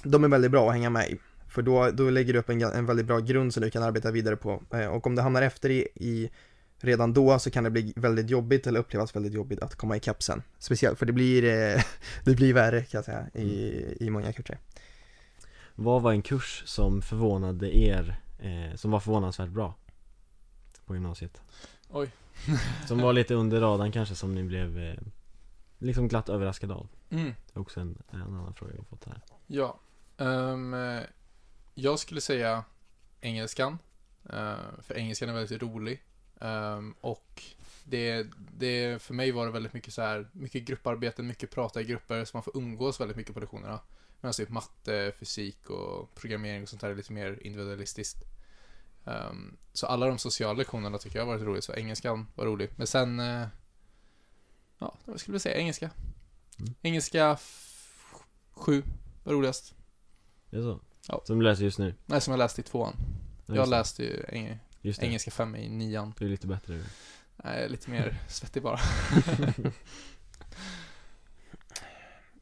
de 0.02 0.24
är 0.24 0.28
väldigt 0.28 0.50
bra 0.50 0.68
att 0.68 0.74
hänga 0.74 0.90
med 0.90 1.10
i. 1.10 1.18
För 1.56 1.62
då, 1.62 1.90
då 1.90 2.10
lägger 2.10 2.32
du 2.32 2.38
upp 2.38 2.48
en, 2.48 2.62
en 2.62 2.86
väldigt 2.86 3.06
bra 3.06 3.18
grund 3.18 3.54
som 3.54 3.62
du 3.62 3.70
kan 3.70 3.82
arbeta 3.82 4.10
vidare 4.10 4.36
på. 4.36 4.62
Eh, 4.70 4.86
och 4.86 5.06
om 5.06 5.14
det 5.14 5.22
hamnar 5.22 5.42
efter 5.42 5.70
i, 5.70 5.88
i 5.94 6.30
redan 6.80 7.12
då 7.12 7.38
så 7.38 7.50
kan 7.50 7.64
det 7.64 7.70
bli 7.70 7.92
väldigt 7.96 8.30
jobbigt 8.30 8.66
eller 8.66 8.80
upplevas 8.80 9.16
väldigt 9.16 9.32
jobbigt 9.32 9.62
att 9.62 9.74
komma 9.74 9.96
ikapp 9.96 10.22
sen. 10.22 10.42
Speciellt, 10.58 10.98
för 10.98 11.06
det 11.06 11.12
blir, 11.12 11.44
eh, 11.44 11.82
det 12.24 12.34
blir 12.34 12.54
värre 12.54 12.82
kan 12.82 12.98
jag 12.98 13.04
säga 13.04 13.26
i, 13.34 13.82
i 14.00 14.10
många 14.10 14.32
kurser. 14.32 14.58
Vad 15.74 16.02
var 16.02 16.12
en 16.12 16.22
kurs 16.22 16.62
som 16.66 17.02
förvånade 17.02 17.78
er, 17.78 18.20
eh, 18.38 18.76
som 18.76 18.90
var 18.90 19.00
förvånansvärt 19.00 19.50
bra? 19.50 19.74
På 20.86 20.94
gymnasiet? 20.94 21.40
Oj. 21.88 22.10
Som 22.86 22.98
var 22.98 23.12
lite 23.12 23.34
under 23.34 23.60
radarn 23.60 23.92
kanske, 23.92 24.14
som 24.14 24.34
ni 24.34 24.42
blev 24.42 24.78
eh, 24.78 24.94
liksom 25.78 26.08
glatt 26.08 26.28
överraskade 26.28 26.74
av? 26.74 26.88
Mm. 27.10 27.24
Det 27.24 27.58
är 27.58 27.60
också 27.60 27.80
en, 27.80 27.98
en 28.10 28.22
annan 28.22 28.54
fråga 28.54 28.72
jag 28.72 28.80
har 28.80 28.84
fått 28.84 29.04
här 29.04 29.20
Ja. 29.46 29.78
Eh, 30.18 31.06
jag 31.78 31.98
skulle 31.98 32.20
säga 32.20 32.64
engelskan. 33.20 33.78
Eh, 34.30 34.56
för 34.82 34.94
engelskan 34.96 35.28
är 35.28 35.32
väldigt 35.34 35.62
rolig. 35.62 36.02
Ehm, 36.40 36.94
och 37.00 37.42
det, 37.84 38.26
det, 38.58 39.02
för 39.02 39.14
mig 39.14 39.30
var 39.30 39.46
det 39.46 39.52
väldigt 39.52 39.72
mycket 39.72 39.94
så 39.94 40.02
här, 40.02 40.28
mycket 40.32 40.62
grupparbeten, 40.64 41.26
mycket 41.26 41.50
prata 41.50 41.80
i 41.80 41.84
grupper, 41.84 42.24
så 42.24 42.36
man 42.36 42.42
får 42.42 42.56
umgås 42.56 43.00
väldigt 43.00 43.16
mycket 43.16 43.34
på 43.34 43.40
lektionerna. 43.40 43.80
Medan 44.20 44.32
typ 44.32 44.48
matte, 44.48 45.12
fysik 45.18 45.70
och 45.70 46.14
programmering 46.14 46.62
och 46.62 46.68
sånt 46.68 46.80
där 46.80 46.90
är 46.90 46.94
lite 46.94 47.12
mer 47.12 47.38
individualistiskt. 47.42 48.22
Ehm, 49.04 49.56
så 49.72 49.86
alla 49.86 50.06
de 50.06 50.18
sociala 50.18 50.58
lektionerna 50.58 50.98
tycker 50.98 51.18
jag 51.18 51.26
har 51.26 51.32
varit 51.32 51.46
roligt, 51.46 51.64
så 51.64 51.74
engelskan 51.74 52.26
var 52.34 52.46
rolig. 52.46 52.70
Men 52.76 52.86
sen, 52.86 53.20
eh, 53.20 53.46
ja, 54.78 54.96
vad 55.04 55.20
skulle 55.20 55.40
säga? 55.40 55.56
Engelska. 55.56 55.90
Mm. 56.58 56.74
Engelska 56.82 57.32
f- 57.32 58.14
sju 58.52 58.82
var 59.24 59.32
roligast. 59.32 59.74
Det 60.50 60.56
är 60.56 60.62
så? 60.62 60.80
Ja. 61.08 61.22
Som 61.24 61.38
du 61.38 61.44
läser 61.44 61.64
just 61.64 61.78
nu? 61.78 61.94
Nej, 62.06 62.20
som 62.20 62.30
jag 62.32 62.38
läste 62.38 62.60
i 62.60 62.64
tvåan. 62.64 62.96
Jag 63.46 63.56
just 63.56 63.70
det. 63.70 63.76
läste 63.78 64.02
ju 64.04 64.22
eng- 64.28 64.58
engelska 65.00 65.30
5 65.30 65.56
i 65.56 65.68
nian. 65.68 66.14
du 66.18 66.24
är 66.24 66.28
lite 66.28 66.46
bättre 66.46 66.74
nu. 66.74 66.84
Nej, 67.44 67.62
jag 67.62 67.70
lite 67.70 67.90
mer 67.90 68.18
svettig 68.28 68.62
bara. 68.62 68.78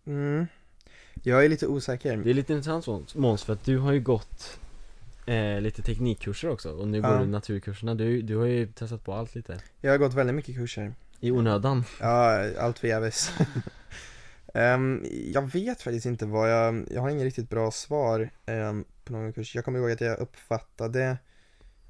Mm. 0.06 0.46
Jag 1.22 1.44
är 1.44 1.48
lite 1.48 1.66
osäker. 1.66 2.16
Det 2.16 2.30
är 2.30 2.34
lite 2.34 2.52
intressant 2.52 3.14
Måns, 3.14 3.42
för 3.42 3.52
att 3.52 3.64
du 3.64 3.78
har 3.78 3.92
ju 3.92 4.00
gått 4.00 4.58
eh, 5.26 5.60
lite 5.60 5.82
teknikkurser 5.82 6.48
också 6.48 6.70
och 6.70 6.88
nu 6.88 6.98
Ja. 6.98 7.10
går 7.10 7.18
du 7.18 7.26
naturkurserna. 7.26 7.94
Du, 7.94 8.22
du 8.22 8.36
har 8.36 8.46
ju 8.46 8.66
testat 8.66 9.04
på 9.04 9.14
allt 9.14 9.34
lite. 9.34 9.60
Jag 9.80 9.90
har 9.90 9.98
gått 9.98 10.14
väldigt 10.14 10.36
mycket 10.36 10.54
kurser. 10.56 10.94
I 11.20 11.30
onödan. 11.30 11.84
Ja, 12.00 12.50
allt 12.58 12.78
förgäves. 12.78 13.30
Ehm, 14.54 15.04
jag 15.32 15.52
vet 15.52 15.82
faktiskt 15.82 16.06
inte 16.06 16.26
vad 16.26 16.50
jag, 16.50 16.86
jag 16.90 17.00
har 17.00 17.10
ingen 17.10 17.24
riktigt 17.24 17.50
bra 17.50 17.70
svar 17.70 18.30
ehm, 18.46 18.84
på 19.04 19.12
någon 19.12 19.32
kurs. 19.32 19.54
Jag 19.54 19.64
kommer 19.64 19.78
ihåg 19.78 19.90
att 19.90 20.00
jag 20.00 20.18
uppfattade, 20.18 21.18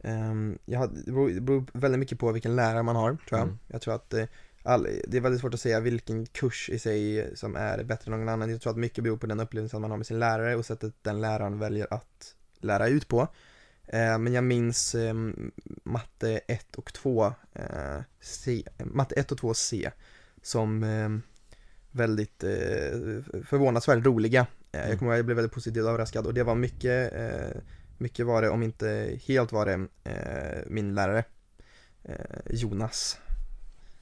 ehm, 0.02 0.58
jag 0.64 0.78
hade, 0.78 1.02
det 1.02 1.12
beror, 1.12 1.30
det 1.30 1.40
beror 1.40 1.66
väldigt 1.72 1.98
mycket 1.98 2.18
på 2.18 2.32
vilken 2.32 2.56
lärare 2.56 2.82
man 2.82 2.96
har, 2.96 3.10
tror 3.28 3.38
jag. 3.40 3.48
Mm. 3.48 3.58
Jag 3.68 3.82
tror 3.82 3.94
att 3.94 4.14
eh, 4.14 4.24
all, 4.62 4.88
det 5.08 5.16
är 5.16 5.20
väldigt 5.20 5.40
svårt 5.40 5.54
att 5.54 5.60
säga 5.60 5.80
vilken 5.80 6.26
kurs 6.26 6.70
i 6.70 6.78
sig 6.78 7.30
som 7.36 7.56
är 7.56 7.84
bättre 7.84 8.12
än 8.12 8.18
någon 8.18 8.28
annan. 8.28 8.50
Jag 8.50 8.60
tror 8.60 8.72
att 8.72 8.78
mycket 8.78 9.04
beror 9.04 9.16
på 9.16 9.26
den 9.26 9.40
upplevelsen 9.40 9.80
man 9.80 9.90
har 9.90 9.98
med 9.98 10.06
sin 10.06 10.18
lärare 10.18 10.56
och 10.56 10.66
sättet 10.66 10.94
den 11.02 11.20
läraren 11.20 11.58
väljer 11.58 11.86
att 11.90 12.34
lära 12.60 12.88
ut 12.88 13.08
på. 13.08 13.28
Men 13.92 14.32
jag 14.32 14.44
minns 14.44 14.96
matte 15.82 16.40
1 16.48 16.74
och 16.76 16.92
2 16.92 17.26
eh, 17.52 18.00
C, 18.20 18.62
matte 18.78 19.14
1 19.14 19.32
och 19.32 19.38
2 19.38 19.54
C 19.54 19.90
som 20.42 20.82
väldigt 21.94 22.44
eh, 22.44 22.50
förvånansvärt 23.44 24.06
roliga. 24.06 24.40
Eh, 24.72 24.78
Mm. 24.78 24.90
Jag 24.90 24.98
kommer 24.98 25.10
ihåg 25.10 25.14
att 25.14 25.18
jag 25.18 25.26
blev 25.26 25.36
väldigt 25.36 25.52
positivt 25.52 25.84
överraskad 25.84 26.26
och 26.26 26.34
det 26.34 26.42
var 26.42 26.54
mycket, 26.54 27.12
eh, 27.14 27.60
mycket 27.98 28.26
var 28.26 28.42
det, 28.42 28.48
om 28.48 28.62
inte 28.62 29.18
helt 29.26 29.52
var 29.52 29.66
det, 29.66 29.86
eh, 30.04 30.62
min 30.66 30.94
lärare 30.94 31.24
eh, 32.02 32.14
Jonas 32.50 33.18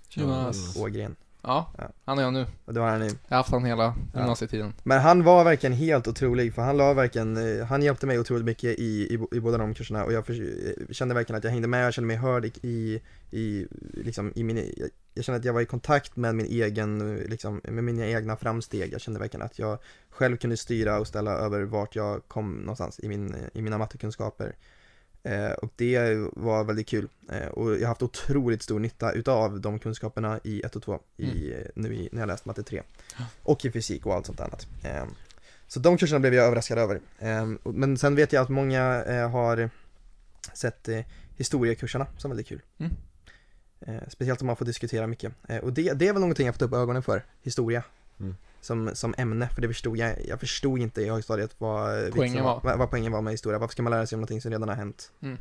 Jonas. 0.09 0.77
Ågren. 0.77 1.17
Ja, 1.43 1.73
Ja. 1.79 1.85
han 2.05 2.19
är 2.19 2.23
jag 2.23 2.33
nu. 2.33 2.47
Och 2.65 2.75
det 2.75 2.81
var 2.81 2.89
han 2.89 3.01
nu. 3.01 3.07
Jag 3.07 3.15
har 3.29 3.37
haft 3.37 3.51
han 3.51 3.65
hela 3.65 3.95
gymnasietiden. 4.15 4.73
Men 4.83 5.01
han 5.01 5.25
var 5.25 5.45
verkligen 5.45 5.73
helt 5.73 6.09
otrolig 6.09 6.55
för 6.55 6.63
han 6.63 6.77
la 6.77 6.95
verkligen, 6.95 7.59
eh, 7.59 7.67
han 7.67 7.83
hjälpte 7.83 8.07
mig 8.07 8.19
otroligt 8.19 8.45
mycket 8.45 8.79
i, 8.79 9.15
i, 9.15 9.37
i 9.37 9.41
båda 9.41 9.59
de 9.59 9.75
kurserna 9.75 10.05
och 10.05 10.13
jag 10.13 10.27
för, 10.27 10.33
eh, 10.33 10.87
kände 10.95 11.15
verkligen 11.15 11.39
att 11.39 11.45
jag 11.45 11.51
hängde 11.51 11.69
med, 11.69 11.87
jag 11.87 11.95
kände 11.95 12.07
mig 12.07 12.17
hörd 12.17 12.45
i, 12.45 12.53
i, 12.63 13.01
i 13.31 13.67
liksom 13.93 14.33
i 14.35 14.45
min, 14.45 14.57
jag, 14.57 14.89
jag 15.15 15.25
kände 15.25 15.39
att 15.39 15.45
jag 15.45 15.53
var 15.53 15.61
i 15.61 15.67
kontakt 15.67 16.17
med 16.17 16.35
min 16.35 16.47
egen, 16.47 17.17
eh, 17.19 17.29
liksom, 17.29 17.61
med 17.65 17.85
mina 17.85 18.07
egna 18.07 18.37
framsteg. 18.37 18.93
Jag 18.93 19.01
kände 19.01 19.21
verkligen 19.21 19.47
att 19.47 19.59
jag 19.59 19.79
själv 20.11 20.37
kunde 20.37 20.57
styra 20.57 20.99
och 20.99 21.07
ställa 21.07 21.31
över 21.31 21.63
vart 21.63 21.97
jag 21.97 22.29
kom 22.29 22.53
någonstans 22.53 23.01
i, 23.03 23.09
min, 23.09 23.37
i 23.55 23.63
mina 23.63 23.79
mattekunskaper. 23.79 24.57
Eh, 25.25 25.51
och 25.51 25.73
det 25.77 26.17
var 26.33 26.65
väldigt 26.65 26.89
kul. 26.89 27.09
Eh, 27.31 27.47
och 27.47 27.75
jag 27.75 27.81
har 27.81 27.87
haft 27.87 28.03
otroligt 28.03 28.63
stor 28.63 28.81
nytta 28.81 29.13
utav 29.13 29.61
de 29.61 29.79
kunskaperna 29.79 30.41
i 30.45 30.63
1 30.63 30.77
och 30.77 30.83
2 30.83 31.01
i, 31.17 31.53
eh, 31.53 31.59
nu 31.75 31.95
i, 31.95 32.09
när 32.13 32.21
jag 32.21 32.27
läst 32.27 32.45
matte 32.45 32.63
3. 32.63 32.83
Och 33.43 33.65
i 33.65 33.71
fysik 33.71 34.07
och 34.07 34.15
allt 34.15 34.27
sånt 34.27 34.41
annat. 34.41 34.67
Eh, 34.85 35.05
så 35.67 35.81
de 35.81 35.97
kurserna 35.99 36.21
blev 36.21 36.35
jag 36.35 36.47
överraskad 36.47 36.79
över. 36.79 37.01
Men 37.65 37.99
sen 37.99 38.15
vet 38.15 38.33
jag 38.33 38.43
att 38.43 38.49
många 38.49 38.83
har 39.29 39.71
sett 40.55 40.89
historiekurserna 41.37 42.07
som 42.19 42.31
väldigt 42.31 42.47
kul. 42.47 42.61
Mm. 42.79 42.93
Speciellt 44.09 44.41
om 44.41 44.47
man 44.47 44.57
får 44.57 44.65
diskutera 44.65 45.07
mycket. 45.07 45.33
Och 45.63 45.73
det, 45.73 45.93
det 45.93 46.09
är 46.09 46.13
väl 46.13 46.21
någonting 46.21 46.47
jag 46.47 46.55
fått 46.55 46.63
upp 46.63 46.73
ögonen 46.73 47.03
för, 47.03 47.25
historia. 47.43 47.83
Mm. 48.21 48.35
Som, 48.63 48.91
som 48.95 49.15
ämne, 49.19 49.49
för 49.49 49.63
det 49.63 49.69
förstod 49.69 49.97
jag, 49.97 50.27
jag 50.27 50.41
förstod 50.41 50.79
inte 50.79 51.03
i 51.03 51.09
högstadiet 51.09 51.55
vad 51.59 51.97
vitsen 51.97 52.13
Poängen 52.13 52.45
var. 52.45 52.61
Vad, 52.65 52.79
vad 52.79 52.91
poängen 52.91 53.13
var 53.13 53.23
med 53.23 53.31
historia. 53.31 53.59
Varför 53.59 53.73
ska 53.73 53.83
man 53.83 53.91
lära 53.91 54.07
sig 54.07 54.17
om 54.17 54.21
någonting 54.21 54.41
som 54.41 54.51
redan 54.51 54.69
har 54.69 54.77
hänt? 54.77 55.13
Mm. 55.23 55.39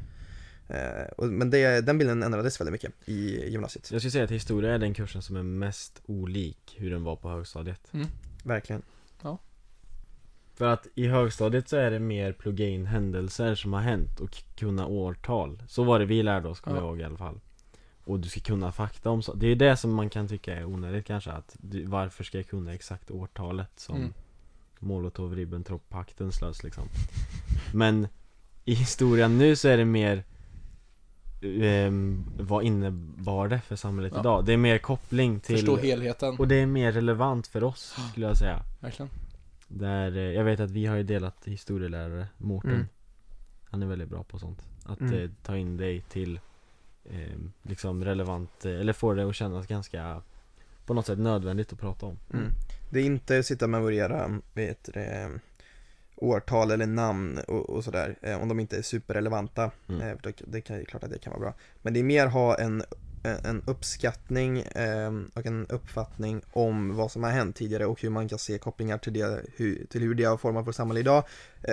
Eh, 0.68 1.08
och, 1.18 1.28
men 1.28 1.50
det, 1.50 1.82
den 1.86 1.98
bilden 1.98 2.24
ändrades 2.24 2.62
väldigt 2.62 2.72
mycket 2.72 2.94
i 3.06 3.50
gymnasiet. 3.50 3.92
Jag 3.92 4.02
skulle 4.02 4.12
säga 4.12 4.24
att 4.24 4.32
historia 4.32 4.74
är 4.74 4.80
den 4.80 4.94
kursen 4.94 5.22
som 5.22 5.36
är 5.36 5.44
mest 5.44 6.02
olik 6.06 6.76
hur 6.78 6.92
den 6.92 7.04
var 7.04 7.16
på 7.16 7.30
högstadiet. 7.30 7.94
Mm. 7.94 8.08
Verkligen. 8.44 8.82
För 10.62 10.68
att 10.68 10.88
i 10.96 11.08
högstadiet 11.08 11.70
så 11.70 11.78
är 11.78 11.92
det 11.92 12.00
mer 12.00 12.34
plugga 12.34 12.68
in 12.68 12.86
händelser 12.86 13.56
som 13.56 13.74
har 13.74 13.82
hänt 13.82 14.20
och 14.20 14.44
kunna 14.56 14.86
årtal. 14.88 15.64
Så 15.68 15.84
var 15.84 16.00
det 16.00 16.06
vi 16.06 16.24
lärde 16.24 16.48
oss, 16.50 16.60
kommer 16.60 16.78
Ja. 16.78 16.84
jag 16.84 16.90
ihåg 16.90 17.00
i 17.00 17.04
alla 17.04 17.18
fall. 17.18 17.40
Och 18.04 18.20
du 18.20 18.30
ska 18.30 18.40
kunna 18.40 18.72
fakta 18.72 19.10
om 19.10 19.22
så. 19.24 19.34
Det 19.34 19.48
är 19.48 19.56
det 19.56 19.78
som 19.78 19.94
man 19.94 20.10
kan 20.10 20.28
tycka 20.28 20.56
är 20.56 20.66
onödigt 20.66 21.06
kanske. 21.06 21.32
Att 21.32 21.56
du, 21.60 21.86
varför 21.86 22.24
ska 22.24 22.38
jag 22.38 22.48
kunna 22.48 22.74
exakt 22.74 23.12
årtalet 23.12 23.72
som 23.80 23.96
Mm. 23.96 24.14
Molotov-Ribbentrop-pakten 24.80 26.32
slöts 26.32 26.64
liksom. 26.64 26.88
Men 27.74 28.08
i 28.66 28.74
historien 28.74 29.38
nu 29.38 29.56
så 29.56 29.68
är 29.68 29.78
det 29.78 29.86
mer 29.86 30.24
ehm, 31.42 32.26
vad 32.40 32.64
innebar 32.64 33.48
det 33.48 33.62
för 33.62 33.76
samhället 33.76 34.12
Ja. 34.16 34.20
idag? 34.20 34.46
Det 34.46 34.54
är 34.54 34.58
mer 34.58 34.78
koppling 34.78 35.40
till 35.40 35.56
Förstå 35.58 35.78
helheten. 35.78 36.36
Och 36.40 36.48
det 36.48 36.56
är 36.56 36.66
mer 36.66 36.92
relevant 36.92 37.48
för 37.48 37.64
oss 37.64 37.96
skulle 38.12 38.26
jag 38.28 38.38
säga 38.38 38.64
Verkligen. 38.80 39.10
Där, 39.68 40.18
eh, 40.18 40.24
jag 40.24 40.44
vet 40.44 40.60
att 40.60 40.72
vi 40.72 40.86
har 40.86 40.96
ju 40.96 41.04
delat 41.04 41.46
historielärare, 41.46 42.28
Mårten 42.38 42.72
Mm. 42.72 42.88
Han 43.70 43.84
är 43.84 43.88
väldigt 43.88 44.10
bra 44.10 44.24
på 44.24 44.40
sånt 44.40 44.60
Att 44.86 45.00
Mm. 45.00 45.14
eh, 45.24 45.30
ta 45.44 45.58
in 45.58 45.78
dig 45.78 46.02
till 46.02 46.40
eh, 47.10 47.40
liksom 47.64 48.06
relevant, 48.06 48.66
eh, 48.66 48.80
eller 48.80 48.94
få 48.94 49.14
det 49.14 49.30
att 49.30 49.36
kännas 49.36 49.68
ganska 49.68 50.22
på 50.86 50.94
något 50.94 51.06
sätt 51.06 51.20
nödvändigt 51.20 51.74
att 51.74 51.80
prata 51.80 52.06
om 52.06 52.18
Mm. 52.34 52.46
Det 52.90 53.00
är 53.00 53.04
inte 53.04 53.40
att 53.40 53.46
sitta 53.46 53.66
och 53.66 53.70
memorera, 53.70 54.40
vet 54.54 54.90
du, 54.94 55.40
årtal 56.22 56.72
eller 56.72 56.88
namn 56.88 57.40
och, 57.48 57.70
och 57.70 57.84
sådär, 57.84 58.16
eh, 58.22 58.42
om 58.42 58.48
de 58.48 58.60
inte 58.60 58.78
är 58.78 58.82
superrelevanta. 58.82 59.72
Mm. 59.90 60.02
Eh, 60.02 60.18
det, 60.24 60.32
kan, 60.32 60.52
det 60.52 60.58
är 60.58 60.86
klart 60.86 61.04
att 61.04 61.10
det 61.10 61.20
kan 61.20 61.32
vara 61.32 61.40
bra. 61.40 61.54
Men 61.82 61.94
det 61.94 62.00
är 62.00 62.04
mer 62.04 62.28
ha 62.28 62.58
en, 62.58 62.84
en 63.24 63.64
uppskattning 63.66 64.60
eh, 64.60 65.12
och 65.34 65.46
en 65.46 65.68
uppfattning 65.68 66.42
om 66.52 66.96
vad 66.96 67.12
som 67.12 67.24
har 67.24 67.32
hänt 67.32 67.56
tidigare 67.56 67.86
och 67.86 68.02
hur 68.02 68.10
man 68.10 68.30
kan 68.30 68.40
se 68.40 68.58
kopplingar 68.58 68.98
till, 68.98 69.14
det, 69.14 69.42
till 69.90 70.02
hur 70.02 70.16
det 70.16 70.24
har 70.24 70.38
format 70.38 70.68
vårt 70.68 70.76
samhälle 70.76 71.00
idag. 71.00 71.24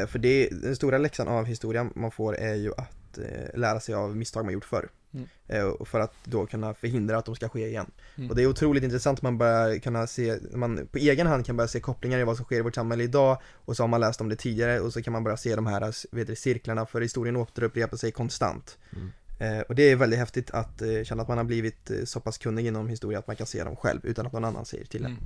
För 0.09 0.19
det, 0.19 0.49
den 0.63 0.77
stora 0.77 0.99
läxan 0.99 1.29
av 1.29 1.45
historia 1.45 1.91
man 1.95 2.11
får 2.11 2.37
är 2.37 2.55
ju 2.55 2.73
att 2.77 3.19
lära 3.55 3.81
sig 3.81 3.95
av 3.95 4.17
misstag 4.17 4.45
man 4.45 4.55
gjort 4.55 4.65
förr. 4.65 4.89
Mm. 5.15 5.29
Eh, 5.47 5.85
för 5.85 6.01
att 6.01 6.15
då 6.25 6.47
kunna 6.47 6.75
förhindra 6.75 7.19
att 7.19 7.25
de 7.25 7.37
ska 7.37 7.49
ske 7.49 7.67
igen. 7.67 7.91
Mm. 8.17 8.31
Och 8.31 8.37
det 8.37 8.43
är 8.43 8.47
otroligt 8.47 8.85
intressant 8.85 9.19
att 9.19 9.23
man 9.23 9.39
börjar 9.39 9.79
kunna 9.79 10.07
se, 10.07 10.39
man 10.55 10.89
på 10.93 10.99
egen 10.99 11.27
hand 11.27 11.47
kan 11.47 11.57
börja 11.57 11.69
se 11.69 11.81
kopplingar 11.81 12.19
i 12.19 12.25
vad 12.25 12.37
som 12.37 12.45
sker 12.45 12.59
i 12.59 12.63
vårt 12.63 12.75
samhälle 12.75 13.05
idag 13.05 13.39
och 13.53 13.77
så 13.77 13.83
har 13.83 13.89
man 13.89 14.01
läst 14.01 14.21
om 14.21 14.29
det 14.29 14.37
tidigare 14.37 14.81
och 14.81 14.93
så 14.93 15.03
kan 15.03 15.13
man 15.13 15.25
börja 15.25 15.37
se 15.37 15.57
de 15.57 15.67
här 15.67 16.15
vet 16.17 16.27
du, 16.27 16.37
cirklarna 16.37 16.87
för 16.87 17.01
historien 17.01 17.37
återupprepar 17.37 17.97
sig 17.97 18.13
konstant. 18.13 18.79
Mm. 18.93 19.13
Eh, 19.39 19.61
och 19.61 19.75
det 19.75 19.83
är 19.83 19.97
väldigt 19.97 20.19
häftigt 20.19 20.51
att 20.51 20.83
eh, 20.83 21.05
känna 21.05 21.23
att 21.23 21.29
man 21.29 21.39
har 21.39 21.45
blivit 21.45 21.91
eh, 21.91 22.05
så 22.05 22.21
pass 22.21 22.39
kunnig 22.39 22.67
inom 22.67 22.89
historia 22.89 23.19
att 23.19 23.27
man 23.27 23.37
kan 23.37 23.47
se 23.47 23.65
dem 23.65 23.77
själv 23.77 24.01
utan 24.07 24.27
att 24.27 24.33
någon 24.33 24.45
annan 24.45 24.65
säger 24.65 24.85
till 24.85 25.05
en. 25.05 25.11
Mm. 25.11 25.25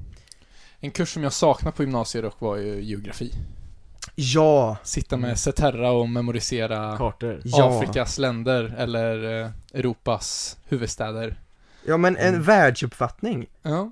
En 0.80 0.90
kurs 0.90 1.14
som 1.14 1.22
jag 1.22 1.32
saknar 1.32 1.72
på 1.72 1.82
gymnasiet 1.82 2.24
dock 2.24 2.40
var 2.40 2.56
ju 2.56 2.82
geografi. 2.82 3.32
Ja! 4.22 4.76
Sitta 4.82 5.16
med 5.16 5.38
Ceterra 5.38 5.90
och 5.90 6.08
memorisera 6.08 6.96
Kartor 6.98 7.40
Ja. 7.44 7.78
Afrikas 7.78 8.18
länder 8.18 8.74
eller 8.78 9.40
eh, 9.44 9.50
Europas 9.72 10.56
huvudstäder. 10.68 11.40
Ja 11.86 11.96
men 11.96 12.16
en 12.16 12.28
Mm. 12.34 12.42
världsuppfattning. 12.42 13.46
Ja. 13.62 13.90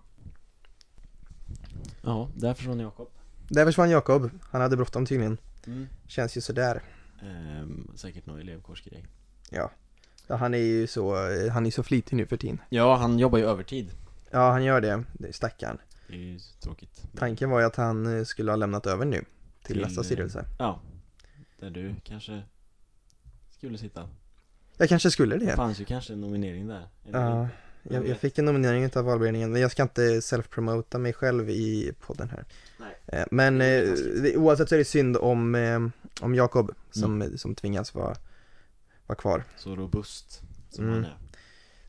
Ja, 2.02 2.28
där 2.34 2.54
försvann 2.54 2.80
Jakob 2.80 3.08
Där 3.48 3.64
försvann 3.66 3.90
Jakob, 3.90 4.30
han 4.50 4.60
hade 4.60 4.76
bråttom 4.76 5.06
tydligen. 5.06 5.38
mm. 5.66 5.86
Känns 6.06 6.36
ju 6.36 6.40
sådär. 6.40 6.82
ehm, 7.22 7.90
Säkert 7.96 8.26
någon 8.26 8.40
elevkårsgrej 8.40 9.04
Ja. 9.50 9.70
ja 10.26 10.36
han 10.36 10.54
är 10.54 10.58
ju 10.58 10.86
så, 10.86 11.28
eh, 11.30 11.52
han 11.52 11.66
är 11.66 11.70
så 11.70 11.82
flitig 11.82 12.16
nu 12.16 12.26
för 12.26 12.36
tiden. 12.36 12.60
Ja, 12.68 12.96
han 12.96 13.18
jobbar 13.18 13.38
ju 13.38 13.44
övertid 13.44 13.90
Ja 14.30 14.50
han 14.50 14.64
gör 14.64 14.80
det, 14.80 15.04
det 15.12 15.28
är 15.28 15.32
stackarn. 15.32 15.78
Det 16.08 16.14
är 16.14 16.18
ju 16.18 16.38
tråkigt 16.60 17.02
Tanken 17.18 17.50
var 17.50 17.60
ju 17.60 17.66
att 17.66 17.76
han 17.76 18.18
eh, 18.18 18.24
skulle 18.24 18.50
ha 18.52 18.56
lämnat 18.56 18.86
över 18.86 19.04
nu 19.04 19.24
till, 19.70 19.76
Till, 19.78 19.86
nästa 19.86 20.00
eh, 20.00 20.04
styrelse. 20.04 20.46
Ja 20.58 20.80
Där 21.60 21.70
du 21.70 21.94
kanske 22.04 22.42
skulle 23.50 23.78
sitta 23.78 24.08
Jag 24.76 24.88
kanske 24.88 25.10
skulle 25.10 25.36
Det 25.36 25.46
det. 25.46 25.56
fanns 25.56 25.80
ju 25.80 25.84
kanske 25.84 26.12
en 26.12 26.20
nominering 26.20 26.66
där 26.68 26.88
Ja, 27.12 27.48
jag, 27.82 28.08
jag 28.08 28.16
fick 28.18 28.38
en 28.38 28.44
nominering 28.44 28.84
utav 28.84 29.04
valberedningen 29.04 29.52
men 29.52 29.62
jag 29.62 29.70
ska 29.70 29.82
inte 29.82 30.20
self-promota 30.20 30.98
mig 30.98 31.12
själv 31.12 31.50
i 31.50 31.92
podden 32.00 32.30
här. 32.30 32.44
Nej. 32.78 32.94
Eh, 33.06 33.26
Men 33.30 33.60
eh, 33.60 33.82
oavsett 34.36 34.68
så 34.68 34.74
är 34.74 34.78
det 34.78 34.84
synd 34.84 35.16
om, 35.16 35.54
eh, 35.54 35.80
om 36.20 36.34
Jakob 36.34 36.72
som, 36.90 37.22
Mm. 37.22 37.38
som 37.38 37.54
tvingas 37.54 37.94
vara, 37.94 38.16
vara 39.06 39.16
kvar. 39.18 39.44
Så 39.56 39.76
robust 39.76 40.42
som 40.70 40.84
Mm. 40.84 40.94
han 40.94 41.04
är 41.04 41.16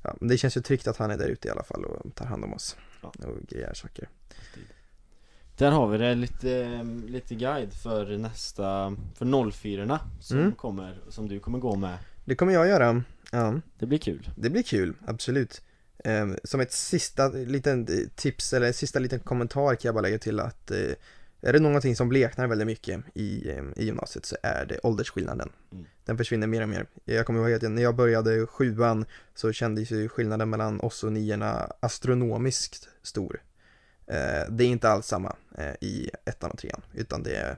Ja, 0.04 0.16
men 0.20 0.30
det 0.30 0.38
känns 0.38 0.58
ju 0.58 0.62
tryggt 0.62 0.88
att 0.88 0.98
han 0.98 1.12
är 1.12 1.18
där 1.18 1.28
ute 1.28 1.48
i 1.48 1.52
alla 1.52 1.64
fall 1.64 1.86
och 1.86 2.16
tar 2.16 2.26
hand 2.26 2.44
om 2.44 2.54
oss. 2.54 2.76
Ja. 3.02 3.08
Och 3.28 3.38
grejer 3.50 3.74
saker. 3.74 4.10
Där 5.62 5.72
har 5.72 5.88
vi 5.88 5.98
det, 5.98 6.16
lite, 6.16 6.84
lite 7.08 7.36
guide 7.36 7.74
för 7.74 8.18
nästa, 8.18 8.96
för 9.16 9.52
04 9.52 10.00
som 10.20 10.38
Mm. 10.40 10.52
kommer, 10.52 11.00
som 11.10 11.28
du 11.28 11.40
kommer 11.40 11.60
gå 11.60 11.76
med 11.76 11.98
Det 12.26 12.36
kommer 12.36 12.54
jag 12.54 12.68
göra. 12.68 13.04
Ja, 13.32 13.60
Det 13.80 13.86
blir 13.86 13.98
kul 13.98 14.30
det 14.36 14.50
blir 14.50 14.64
kul, 14.64 14.94
absolut. 15.06 15.62
Eh, 16.04 16.28
som 16.44 16.60
ett 16.60 16.72
sista 16.72 17.30
liten 17.30 17.88
tips 18.16 18.54
eller 18.54 18.72
sista 18.72 19.00
liten 19.00 19.20
kommentar 19.20 19.76
kan 19.76 19.90
jag 19.90 19.96
bara 19.96 20.02
lägga 20.02 20.20
till 20.20 20.40
att 20.40 20.72
eh, 20.72 20.78
är 21.42 21.54
det 21.54 21.60
någonting 21.60 21.96
som 21.96 22.10
bleknar 22.10 22.48
väldigt 22.48 22.68
mycket 22.68 23.04
i, 23.14 23.50
eh, 23.50 23.64
i 23.76 23.86
gymnasiet 23.86 24.26
så 24.26 24.36
är 24.44 24.66
det 24.66 24.80
åldersskillnaden. 24.84 25.50
Mm. 25.72 25.86
Den 26.06 26.18
försvinner 26.18 26.48
mer 26.48 26.62
och 26.62 26.70
mer. 26.70 26.86
Jag 27.06 27.26
kommer 27.26 27.40
ihåg 27.50 27.54
att 27.66 27.72
när 27.72 27.82
jag 27.82 27.96
började 27.96 28.48
sjuan 28.48 29.06
så 29.36 29.52
kändes 29.52 29.92
ju 29.92 30.10
skillnaden 30.10 30.50
mellan 30.50 30.80
oss 30.82 31.04
och 31.04 31.12
niorna 31.12 31.72
astronomiskt 31.80 32.90
stor. 33.04 33.42
Eh, 34.08 34.52
det 34.52 34.64
är 34.64 34.68
inte 34.68 34.90
alls 34.90 35.08
samma 35.08 35.36
eh, 35.58 35.74
i 35.82 36.10
ettan 36.26 36.52
och 36.52 36.58
trean, 36.58 36.82
utan 36.94 37.24
det 37.24 37.36
är, 37.36 37.56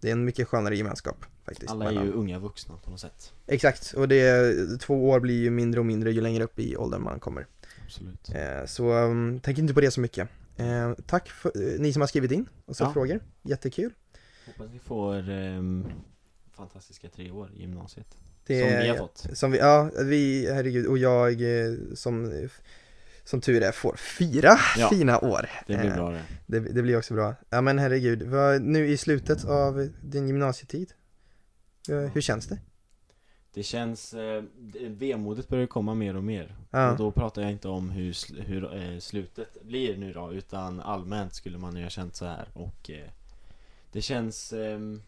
det 0.00 0.08
är 0.08 0.12
en 0.12 0.24
mycket 0.24 0.48
skönare 0.48 0.76
gemenskap 0.76 1.24
faktiskt. 1.44 1.72
Alla 1.72 1.84
är 1.84 1.88
mellan- 1.88 2.06
ju 2.06 2.12
unga 2.12 2.38
vuxna 2.38 2.76
på 2.84 2.90
något 2.90 3.00
sätt 3.00 3.32
Exakt, 3.46 3.92
och 3.96 4.08
det 4.08 4.20
är, 4.20 4.78
två 4.78 5.08
år 5.10 5.20
blir 5.20 5.42
ju 5.42 5.50
mindre 5.50 5.80
och 5.80 5.86
mindre 5.86 6.12
ju 6.12 6.20
längre 6.20 6.44
upp 6.44 6.58
i 6.58 6.76
åldern 6.76 7.02
man 7.02 7.20
kommer. 7.20 7.46
Absolut 7.84 8.30
Eh, 8.34 8.66
så 8.66 8.92
um, 8.92 9.40
tänk 9.42 9.58
inte 9.58 9.74
på 9.74 9.80
det 9.80 9.90
så 9.90 10.00
mycket. 10.00 10.28
Eh, 10.56 10.92
tack 11.06 11.28
för 11.28 11.52
eh, 11.54 11.80
ni 11.80 11.92
som 11.92 12.02
har 12.02 12.06
skrivit 12.06 12.32
in 12.32 12.48
och 12.66 12.74
ställt 12.74 12.88
Ja. 12.88 12.92
frågor, 12.92 13.20
jättekul. 13.42 13.92
Hoppas 14.46 14.70
vi 14.70 14.78
får 14.78 15.30
ehm, 15.30 15.86
fantastiska 16.56 17.08
tre 17.08 17.30
år 17.30 17.50
i 17.54 17.60
gymnasiet 17.60 18.06
Det 18.46 18.60
Som 18.60 18.68
vi 18.68 18.88
har 18.88 18.96
fått 18.96 19.26
Som 19.32 19.50
vi, 19.50 19.58
ja, 19.58 19.90
vi, 20.04 20.52
herregud, 20.52 20.86
och 20.86 20.98
jag 20.98 21.32
eh, 21.42 21.74
som, 21.94 22.32
som 23.24 23.40
tur 23.40 23.62
är 23.62 23.72
får 23.72 23.96
fyra 23.96 24.56
Ja. 24.76 24.88
fina 24.88 25.18
år. 25.18 25.50
Det 25.66 25.76
blir 25.76 25.90
Eh, 25.90 25.94
bra 25.96 26.10
det 26.10 26.22
Det, 26.46 26.60
det 26.60 26.82
blir 26.82 26.96
också 26.98 27.14
bra. 27.14 27.34
Ja 27.50 27.60
men 27.60 27.78
herregud, 27.78 28.22
vad, 28.22 28.62
nu 28.62 28.86
i 28.88 28.96
slutet 28.96 29.44
av 29.44 29.88
din 30.02 30.26
gymnasietid, 30.26 30.92
eh, 31.88 31.96
hur 31.98 32.20
känns 32.20 32.46
det? 32.46 32.58
Det 33.54 33.62
känns, 33.62 34.14
eh, 34.14 34.42
det- 34.58 34.88
vemodet 34.88 35.48
börjar 35.48 35.66
komma 35.66 35.94
mer 35.94 36.16
och 36.16 36.24
mer 36.24 36.56
Ja. 36.70 36.90
Och 36.92 36.98
då 36.98 37.10
pratar 37.10 37.42
jag 37.42 37.50
inte 37.50 37.68
om 37.68 37.90
hur, 37.90 38.40
hur 38.42 38.74
eh, 38.76 38.98
slutet 38.98 39.62
blir 39.62 39.96
nu 39.96 40.12
då 40.12 40.32
Utan 40.32 40.80
allmänt 40.80 41.34
skulle 41.34 41.58
man 41.58 41.76
ju 41.76 41.82
ha 41.82 41.90
känt 41.90 42.16
så 42.16 42.24
här 42.24 42.48
och 42.54 42.90
eh, 42.90 43.08
Det 43.92 44.02
känns 44.02 44.52
ehm, 44.52 45.02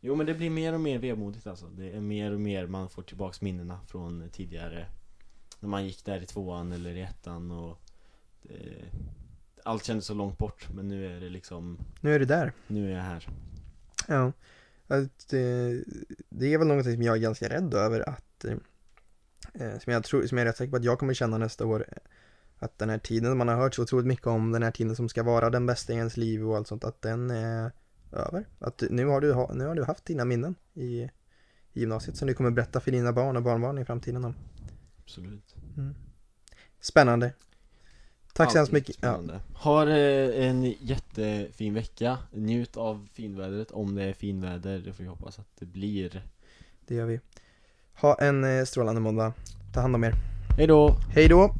Jo 0.00 0.14
men 0.14 0.26
det 0.26 0.34
blir 0.34 0.50
mer 0.50 0.72
och 0.72 0.80
mer 0.80 0.98
vemodigt 0.98 1.46
alltså 1.46 1.66
Det 1.66 1.90
är 1.92 2.00
mer 2.00 2.32
och 2.32 2.40
mer 2.40 2.66
man 2.66 2.88
får 2.90 3.02
tillbaks 3.02 3.40
minnena 3.40 3.80
från 3.86 4.28
tidigare 4.32 4.86
När 5.60 5.68
man 5.68 5.84
gick 5.84 6.04
där 6.04 6.22
i 6.22 6.26
tvåan 6.26 6.72
eller 6.72 6.94
i 6.94 7.02
ettan 7.02 7.50
och 7.50 7.78
eh, 8.42 8.86
Allt 9.64 9.84
kändes 9.84 10.06
så 10.06 10.14
långt 10.14 10.38
bort 10.38 10.68
men 10.74 10.88
nu 10.88 11.16
är 11.16 11.20
det 11.20 11.28
liksom 11.28 11.78
Nu 12.00 12.14
är 12.14 12.18
du 12.18 12.24
där. 12.24 12.52
Nu 12.66 12.90
är 12.92 12.96
jag 12.96 13.02
här 13.02 13.28
Ja. 14.08 14.32
Att, 14.86 15.32
eh, 15.32 15.80
det 16.28 16.54
är 16.54 16.58
väl 16.58 16.66
något 16.66 16.84
som 16.84 17.02
jag 17.02 17.16
är 17.16 17.20
ganska 17.20 17.48
rädd 17.48 17.74
över 17.74 18.08
att 18.08 18.44
eh, 18.44 19.78
som, 19.78 19.92
jag 19.92 20.04
tror, 20.04 20.26
som 20.26 20.38
jag 20.38 20.42
är 20.42 20.48
rätt 20.48 20.56
säker 20.56 20.70
på 20.70 20.76
att 20.76 20.84
jag 20.84 20.98
kommer 20.98 21.14
känna 21.14 21.38
nästa 21.38 21.66
år 21.66 21.86
Att 22.58 22.78
den 22.78 22.90
här 22.90 22.98
tiden 22.98 23.38
man 23.38 23.48
har 23.48 23.56
hört 23.56 23.74
så 23.74 23.82
otroligt 23.82 24.06
mycket 24.06 24.26
om 24.26 24.52
Den 24.52 24.62
här 24.62 24.70
tiden 24.70 24.96
som 24.96 25.08
ska 25.08 25.22
vara 25.22 25.50
den 25.50 25.66
bästa 25.66 25.92
i 25.92 25.96
ens 25.96 26.16
liv 26.16 26.48
och 26.48 26.56
allt 26.56 26.68
sånt 26.68 26.84
Att 26.84 27.02
den 27.02 27.30
är 27.30 27.72
över 28.12 28.46
Att 28.58 28.82
nu 28.90 29.06
har 29.06 29.20
du, 29.20 29.54
nu 29.54 29.66
har 29.66 29.74
du 29.74 29.84
haft 29.84 30.04
dina 30.04 30.24
minnen 30.24 30.54
i, 30.74 31.02
i 31.72 31.80
gymnasiet 31.80 32.16
Som 32.16 32.28
du 32.28 32.34
kommer 32.34 32.50
berätta 32.50 32.80
för 32.80 32.90
dina 32.90 33.12
barn 33.12 33.36
och 33.36 33.42
barnbarn 33.42 33.78
i 33.78 33.84
framtiden 33.84 34.24
om 34.24 34.34
Absolut. 35.06 35.54
Spännande. 36.80 37.32
Tack 38.32 38.52
så 38.52 38.58
hemskt 38.58 38.72
mycket. 38.72 38.96
Ja. 39.00 39.20
eh, 39.86 40.48
en 40.48 40.64
jättefin 40.80 41.74
vecka. 41.74 42.18
Njut 42.32 42.76
av 42.76 43.08
finvädret. 43.12 43.70
Om 43.70 43.94
det 43.94 44.02
är 44.02 44.12
finväder 44.12 44.78
Det 44.78 44.92
får 44.92 45.02
vi 45.02 45.08
hoppas 45.08 45.38
att 45.38 45.48
det 45.58 45.66
blir. 45.66 46.22
Det 46.86 46.94
gör 46.94 47.06
vi. 47.06 47.20
Ha 47.94 48.14
en 48.14 48.44
eh, 48.44 48.64
strålande 48.64 49.00
måndag. 49.00 49.32
Ta 49.74 49.80
hand 49.80 49.94
om 49.94 50.04
er. 50.04 50.12
Hej 50.56 50.66
då! 50.66 50.96
Hej 51.14 51.28
då! 51.28 51.54